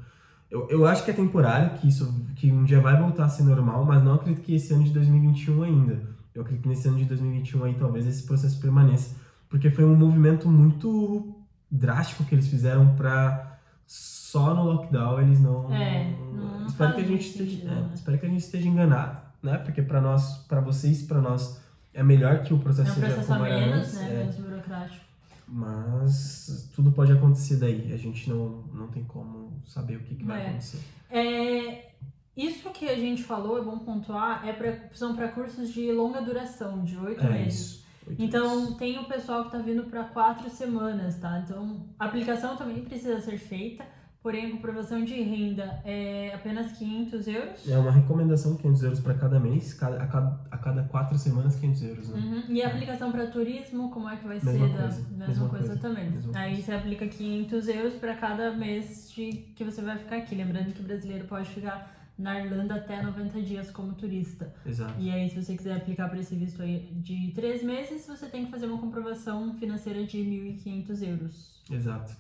Eu, 0.50 0.68
eu 0.70 0.86
acho 0.88 1.04
que 1.06 1.12
é 1.12 1.14
temporário, 1.14 1.78
que 1.78 1.88
isso 1.88 2.12
que 2.36 2.52
um 2.52 2.64
dia 2.64 2.80
vai 2.82 3.00
voltar 3.00 3.26
a 3.26 3.30
ser 3.30 3.44
normal, 3.44 3.86
mas 3.86 4.04
não 4.04 4.14
acredito 4.16 4.44
que 4.44 4.56
esse 4.56 4.74
ano 4.74 4.84
de 4.84 4.92
2021 4.92 5.62
ainda. 5.64 6.02
Eu 6.34 6.42
acredito 6.42 6.64
que 6.64 6.70
nesse 6.70 6.88
ano 6.88 6.98
de 6.98 7.06
2021 7.06 7.64
aí 7.66 7.74
talvez 7.76 8.08
esse 8.08 8.24
processo 8.24 8.60
permaneça. 8.60 9.16
Porque 9.48 9.70
foi 9.70 9.86
um 9.86 9.96
movimento 9.96 10.48
muito 10.50 11.36
drástico 11.70 12.24
que 12.24 12.34
eles 12.34 12.48
fizeram 12.48 12.96
pra 12.96 13.58
só 13.86 14.54
no 14.54 14.64
lockdown 14.64 15.22
eles 15.22 15.40
não. 15.40 15.74
É, 15.74 16.14
não- 16.34 16.66
espero 16.68 16.94
que 16.94 17.02
a 17.02 17.04
gente 17.04 17.10
muito 17.12 17.22
esteja, 17.26 17.50
sentido, 17.52 17.72
é, 17.72 17.76
né? 17.76 17.92
espero 17.94 18.18
que 18.20 18.26
a 18.26 18.30
gente 18.30 18.42
esteja 18.42 18.68
enganado, 18.68 19.18
né? 19.42 19.58
Porque 19.58 19.82
pra 19.82 20.00
nós, 20.02 20.38
para 20.48 20.62
vocês, 20.62 21.02
pra 21.04 21.20
nós 21.20 21.60
é 21.94 22.04
melhor 22.04 22.42
que 22.44 22.54
o 22.54 22.58
É 22.58 22.60
processo 22.60 22.92
um 22.92 22.94
seja 22.96 23.08
processo 23.08 23.34
a 23.34 23.38
como 23.38 23.50
menos, 23.50 23.78
antes, 23.78 23.94
né? 23.96 24.14
é. 24.14 24.18
Menos 24.20 24.36
burocrático. 24.36 25.06
Mas 25.52 26.70
tudo 26.76 26.92
pode 26.92 27.12
acontecer 27.12 27.58
daí. 27.58 27.92
A 27.94 27.98
gente 27.98 28.30
não, 28.30 28.64
não 28.74 28.88
tem 28.88 29.04
como 29.04 29.62
saber 29.66 29.98
o 29.98 30.04
que, 30.04 30.16
que 30.16 30.24
vai 30.24 30.42
É. 30.42 30.48
acontecer. 30.50 30.80
É, 31.10 31.92
isso 32.38 32.70
que 32.70 32.88
a 32.88 32.96
gente 32.96 33.24
falou, 33.24 33.58
é 33.58 33.62
bom 33.62 33.80
pontuar, 33.80 34.48
é 34.48 34.54
pra, 34.54 34.90
são 34.94 35.16
para 35.16 35.28
cursos 35.30 35.74
de 35.74 35.92
longa 35.92 36.22
duração, 36.22 36.84
de 36.84 36.98
oito 36.98 37.22
É 37.26 37.30
meses. 37.30 37.60
isso. 37.60 37.80
Então, 38.18 38.74
tem 38.74 38.98
o 38.98 39.06
pessoal 39.06 39.46
que 39.46 39.52
tá 39.52 39.60
vindo 39.60 39.84
para 39.84 40.04
quatro 40.06 40.50
semanas, 40.50 41.18
tá? 41.20 41.40
Então, 41.46 41.86
a 42.00 42.06
aplicação 42.06 42.56
também 42.58 42.84
precisa 42.84 43.20
ser 43.22 43.38
feita, 43.38 43.86
porém 44.22 44.48
a 44.48 44.52
comprovação 44.52 45.04
de 45.04 45.14
renda 45.22 45.82
é 45.86 46.34
apenas 46.34 46.72
500 46.74 47.28
euros. 47.28 47.70
É 47.70 47.78
uma 47.78 47.92
recomendação, 47.92 48.56
500 48.58 48.84
euros 48.84 49.00
para 49.00 49.14
cada 49.14 49.40
mês, 49.40 49.74
cada, 49.74 50.02
a, 50.04 50.08
cada, 50.08 50.40
a 50.52 50.58
cada 50.58 50.84
quatro 50.84 51.18
semanas, 51.18 51.56
500 51.56 51.84
euros, 51.84 52.10
né? 52.10 52.20
Uhum. 52.20 52.56
E 52.56 52.62
a 52.62 52.68
aplicação 52.68 53.12
para 53.12 53.28
turismo, 53.28 53.90
como 53.90 54.10
é 54.10 54.18
que 54.18 54.26
vai 54.28 54.36
Mesma 54.36 54.52
ser? 54.52 54.60
Da, 54.60 54.82
coisa, 54.84 55.02
mesma, 55.10 55.28
mesma 55.28 55.50
coisa, 55.50 55.68
coisa, 55.68 55.82
também. 55.82 56.10
mesma 56.12 56.38
Aí 56.38 56.52
coisa. 56.52 56.66
você 56.66 56.72
aplica 56.74 57.08
500 57.08 57.68
euros 57.70 57.94
para 57.94 58.16
cada 58.16 58.52
mês 58.52 59.10
de, 59.12 59.32
que 59.56 59.64
você 59.64 59.82
vai 59.82 59.98
ficar 59.98 60.18
aqui. 60.18 60.36
Lembrando 60.36 60.74
que 60.74 60.82
o 60.82 60.84
brasileiro 60.84 61.26
pode 61.26 61.50
ficar 61.50 61.98
na 62.18 62.44
Irlanda 62.44 62.76
até 62.76 63.02
90 63.02 63.42
dias 63.42 63.72
como 63.72 63.94
turista. 63.94 64.54
Exato. 64.66 64.94
E 65.00 65.10
aí, 65.10 65.30
se 65.30 65.42
você 65.42 65.56
quiser 65.56 65.78
aplicar 65.78 66.10
para 66.10 66.20
esse 66.20 66.36
visto 66.36 66.62
aí 66.62 66.90
de 66.96 67.32
três 67.34 67.64
meses, 67.64 68.06
você 68.06 68.26
tem 68.26 68.46
que 68.46 68.52
fazer 68.52 68.66
uma 68.66 68.78
comprovação 68.78 69.54
financeira 69.56 70.04
de 70.06 70.18
1.500 70.18 71.08
euros. 71.08 71.62
Exato. 71.72 72.14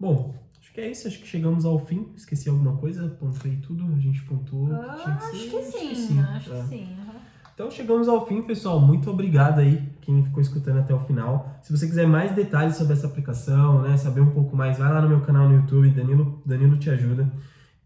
Bom, 0.00 0.34
que 0.74 0.80
é 0.80 0.90
isso. 0.90 1.08
Acho 1.08 1.18
que 1.20 1.26
chegamos 1.26 1.64
ao 1.64 1.78
fim. 1.78 2.08
Esqueci 2.16 2.48
alguma 2.48 2.76
coisa? 2.76 3.08
Pontuei 3.08 3.56
tudo. 3.56 3.84
A 3.96 3.98
gente 3.98 4.22
pontuou. 4.24 4.64
o 4.64 4.68
que 4.68 4.74
tinha 5.02 5.14
Ah, 5.14 5.16
que 5.18 5.24
acho 5.36 5.38
ser. 5.38 5.50
que 5.88 5.94
sim, 5.94 6.20
acho 6.20 6.52
É. 6.52 6.60
que 6.62 6.68
sim. 6.68 6.88
aham. 7.00 7.14
Então 7.54 7.70
chegamos 7.70 8.08
ao 8.08 8.26
fim, 8.26 8.42
pessoal. 8.42 8.80
Muito 8.80 9.08
obrigado 9.08 9.60
aí 9.60 9.88
quem 10.00 10.24
ficou 10.24 10.40
escutando 10.42 10.80
até 10.80 10.92
o 10.92 10.98
final. 11.00 11.56
Se 11.62 11.70
você 11.70 11.86
quiser 11.86 12.04
mais 12.06 12.32
detalhes 12.32 12.74
sobre 12.76 12.94
essa 12.94 13.06
aplicação, 13.06 13.82
né, 13.82 13.96
saber 13.96 14.20
um 14.22 14.30
pouco 14.30 14.56
mais, 14.56 14.76
vai 14.76 14.92
lá 14.92 15.00
no 15.00 15.08
meu 15.08 15.20
canal 15.20 15.48
no 15.48 15.54
YouTube, 15.54 15.88
Danilo, 15.90 16.42
Danilo 16.44 16.76
te 16.76 16.90
ajuda, 16.90 17.30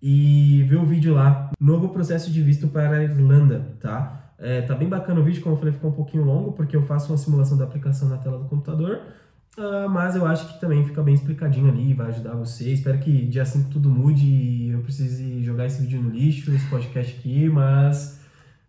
e 0.01 0.63
vê 0.69 0.77
o 0.77 0.87
vídeo 0.87 1.13
lá. 1.15 1.51
Novo 1.61 1.91
processo 1.91 2.31
de 2.33 2.43
visto 2.43 2.69
para 2.69 2.97
a 2.97 3.03
Irlanda, 3.05 3.77
tá? 3.79 4.33
É, 4.39 4.63
tá 4.63 4.75
bem 4.75 4.89
bacana 4.89 5.21
o 5.21 5.25
vídeo, 5.25 5.43
como 5.43 5.55
eu 5.55 5.59
falei, 5.59 5.75
ficou 5.75 5.91
um 5.91 5.95
pouquinho 5.95 6.25
longo, 6.25 6.53
porque 6.53 6.75
eu 6.75 6.83
faço 6.85 7.13
uma 7.13 7.19
simulação 7.19 7.59
da 7.59 7.65
aplicação 7.65 8.09
na 8.09 8.17
tela 8.17 8.39
do 8.39 8.45
computador. 8.47 9.01
Ah, 9.59 9.89
mas 9.89 10.15
eu 10.15 10.25
acho 10.25 10.47
que 10.47 10.61
também 10.61 10.85
fica 10.85 11.03
bem 11.03 11.15
explicadinho 11.15 11.69
ali, 11.69 11.93
vai 11.93 12.09
ajudar 12.09 12.35
você. 12.35 12.73
Espero 12.73 12.99
que 12.99 13.27
dia 13.27 13.45
5 13.45 13.71
tudo 13.71 13.91
mude 13.91 14.25
e 14.25 14.71
eu 14.71 14.81
precise 14.83 15.43
jogar 15.43 15.67
esse 15.67 15.83
vídeo 15.83 16.01
no 16.01 16.11
lixo, 16.11 16.55
esse 16.55 16.67
podcast 16.71 17.19
aqui, 17.19 17.49
mas 17.49 18.21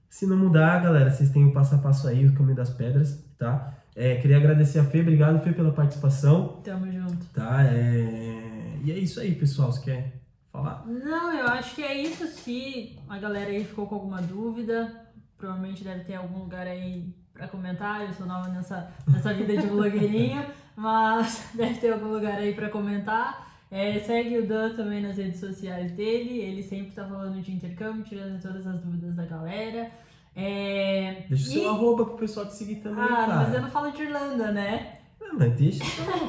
se 0.10 0.26
não 0.26 0.36
mudar, 0.36 0.82
galera, 0.82 1.12
vocês 1.12 1.30
têm 1.30 1.46
o 1.46 1.54
passo 1.54 1.76
a 1.76 1.78
passo 1.78 2.08
aí, 2.08 2.26
o 2.26 2.34
caminho 2.34 2.56
das 2.56 2.72
pedras, 2.72 3.24
tá? 3.38 3.76
É, 3.96 4.16
queria 4.16 4.38
agradecer 4.38 4.80
a 4.80 4.84
Fê, 4.84 5.02
obrigado 5.02 5.44
Fê 5.44 5.52
pela 5.52 5.72
participação, 5.72 6.60
Tamo 6.64 6.92
junto. 6.92 7.26
tá? 7.34 7.64
É... 7.66 8.80
E 8.84 8.92
é 8.92 8.98
isso 8.98 9.20
aí, 9.20 9.36
pessoal, 9.36 9.72
você 9.72 9.82
quer 9.82 10.14
falar? 10.52 10.86
Não, 10.88 11.34
eu 11.34 11.48
acho 11.48 11.76
que 11.76 11.84
é 11.84 12.02
isso. 12.02 12.26
Se 12.28 12.98
a 13.08 13.18
galera 13.20 13.50
aí 13.52 13.64
ficou 13.64 13.86
com 13.86 13.96
alguma 13.96 14.22
dúvida, 14.22 14.90
provavelmente 15.38 15.84
deve 15.84 16.06
ter 16.06 16.16
algum 16.16 16.40
lugar 16.40 16.66
aí 16.66 17.14
pra 17.34 17.48
comentar. 17.48 18.06
Eu 18.06 18.14
sou 18.14 18.26
nova 18.26 18.48
nessa, 18.50 18.92
nessa 19.08 19.34
vida 19.34 19.58
de 19.58 19.68
blogueirinho, 19.68 20.46
mas 20.80 21.50
deve 21.54 21.76
ter 21.80 21.92
algum 21.94 22.08
lugar 22.14 22.38
aí 22.40 22.54
pra 22.54 22.70
comentar. 22.70 23.48
É, 23.72 24.00
segue 24.00 24.40
o 24.40 24.48
Dan 24.48 24.76
também 24.76 25.02
nas 25.02 25.18
redes 25.18 25.40
sociais 25.40 25.92
dele. 25.92 26.40
Ele 26.40 26.64
sempre 26.64 26.92
tá 26.92 27.06
falando 27.06 27.40
de 27.42 27.52
intercâmbio, 27.52 28.04
tirando 28.04 28.42
todas 28.42 28.66
as 28.66 28.80
dúvidas 28.82 29.14
da 29.16 29.26
galera. 29.26 29.92
É... 30.36 31.26
Deixa 31.30 31.50
o 31.50 31.52
seu 31.52 31.70
arroba 31.70 32.06
pro 32.06 32.18
pessoal 32.18 32.48
te 32.48 32.56
seguir 32.56 32.78
também, 32.78 33.04
Ah, 33.04 33.08
cara. 33.08 33.36
mas 33.36 33.54
eu 33.54 33.62
não 33.62 33.70
falo 33.70 33.92
de 33.92 34.02
Irlanda, 34.04 34.52
né? 34.52 34.94
Ah, 35.22 35.34
mas 35.34 35.54
deixa 35.54 35.84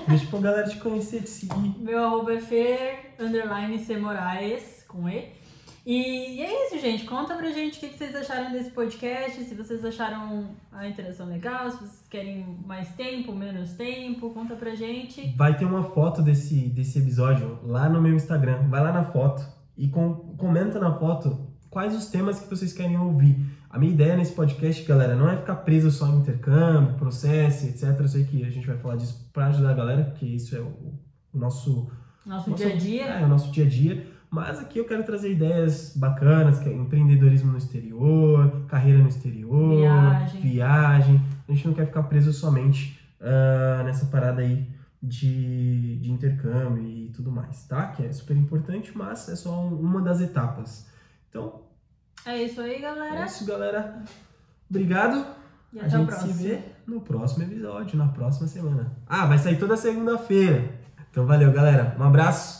deixa 0.09 0.27
pra 0.27 0.41
galera 0.41 0.69
te 0.69 0.77
conhecer, 0.79 1.23
te 1.23 1.31
seguir. 1.31 1.75
Meu 1.79 2.05
arroba 2.05 2.35
é 2.35 2.41
fer, 2.41 3.15
underline 3.19 3.79
C 3.79 3.97
Moraes, 3.97 4.85
com 4.89 5.09
E. 5.09 5.29
E 5.87 6.43
é 6.43 6.67
isso, 6.67 6.79
gente. 6.81 7.05
Conta 7.05 7.35
pra 7.35 7.51
gente 7.51 7.79
o 7.79 7.81
que 7.89 7.97
vocês 7.97 8.15
acharam 8.15 8.53
desse 8.53 8.71
podcast, 8.71 9.43
se 9.45 9.55
vocês 9.55 9.85
acharam 9.85 10.51
a 10.71 10.87
interação 10.87 11.27
legal, 11.27 11.71
se 11.71 11.79
vocês 11.79 12.05
querem 12.11 12.45
mais 12.67 12.89
tempo, 12.91 13.33
menos 13.35 13.73
tempo, 13.73 14.31
conta 14.31 14.55
pra 14.55 14.75
gente. 14.75 15.35
Vai 15.37 15.57
ter 15.57 15.65
uma 15.65 15.83
foto 15.85 16.21
desse, 16.23 16.69
desse 16.69 16.99
episódio 16.99 17.59
lá 17.65 17.89
no 17.89 18.01
meu 18.01 18.15
Instagram. 18.15 18.69
Vai 18.69 18.83
lá 18.83 18.93
na 18.93 19.05
foto 19.05 19.43
e 19.77 19.89
com- 19.89 20.35
comenta 20.37 20.79
na 20.79 20.93
foto 20.99 21.49
quais 21.71 21.97
os 21.97 22.07
temas 22.09 22.39
que 22.41 22.51
vocês 22.51 22.73
querem 22.73 22.99
ouvir. 22.99 23.37
A 23.71 23.79
minha 23.79 23.93
ideia 23.93 24.17
nesse 24.17 24.33
podcast, 24.33 24.83
galera, 24.85 25.15
não 25.15 25.31
é 25.31 25.37
ficar 25.37 25.55
preso 25.57 25.91
só 25.91 26.07
em 26.09 26.17
intercâmbio, 26.19 26.95
processo, 26.97 27.67
etc. 27.67 27.99
Eu 28.01 28.09
sei 28.09 28.25
que 28.25 28.45
a 28.45 28.51
gente 28.51 28.67
vai 28.67 28.77
falar 28.77 28.97
disso 28.97 29.31
pra 29.33 29.47
ajudar 29.47 29.71
a 29.71 29.75
galera, 29.75 30.05
porque 30.05 30.27
isso 30.27 30.55
é 30.57 30.61
o, 30.61 30.99
o 31.33 31.39
nosso 31.39 31.91
Nosso 32.27 32.51
Nosso- 32.51 32.63
dia 32.65 32.75
a 32.75 32.77
dia. 32.77 33.05
É, 33.07 33.25
o 33.25 33.29
nosso 33.29 33.51
dia 33.51 33.65
a 33.65 33.69
dia. 33.69 34.07
Mas 34.31 34.61
aqui 34.61 34.79
eu 34.79 34.85
quero 34.85 35.03
trazer 35.03 35.33
ideias 35.33 35.93
bacanas, 35.97 36.59
que 36.61 36.69
é 36.69 36.73
empreendedorismo 36.73 37.51
no 37.51 37.59
exterior, 37.59 38.65
carreira 38.69 39.01
no 39.01 39.09
exterior, 39.09 39.77
Viagem. 39.79 40.41
viagem. 40.41 41.23
A 41.49 41.53
gente 41.53 41.67
não 41.67 41.75
quer 41.75 41.87
ficar 41.87 42.05
preso 42.05 42.33
somente 42.33 42.97
ah, 43.21 43.83
nessa 43.85 44.07
parada 44.07 44.41
aí 44.43 44.69
de, 45.03 45.97
de 45.99 46.11
intercâmbio 46.13 46.87
e 46.87 47.09
tudo 47.09 47.33
mais, 47.33 47.65
tá? 47.67 47.87
Que 47.89 48.05
é 48.07 48.13
super 48.13 48.37
importante, 48.37 48.93
mas 48.97 49.29
é 49.29 49.35
só 49.35 49.51
um- 49.67 49.75
uma 49.81 50.01
das 50.01 50.21
etapas. 50.21 50.87
Então, 51.29 51.63
É 52.25 52.41
isso 52.43 52.61
aí, 52.61 52.75
é 52.77 52.81
galera. 52.81 53.25
isso, 53.25 53.45
galera. 53.45 54.03
Obrigado. 54.69 55.27
E 55.73 55.81
a 55.81 55.89
gente 55.89 56.13
se 56.15 56.33
vê 56.33 56.61
no 56.87 57.01
próximo 57.01 57.45
episódio, 57.45 57.97
na 57.99 58.09
próxima 58.09 58.47
semana. 58.47 58.93
Ah, 59.09 59.27
vai 59.27 59.39
sair 59.39 59.59
toda 59.59 59.77
segunda-feira. 59.77 60.71
Então 61.11 61.27
valeu, 61.27 61.51
galera. 61.53 61.97
Um 61.99 62.03
abraço 62.05 62.60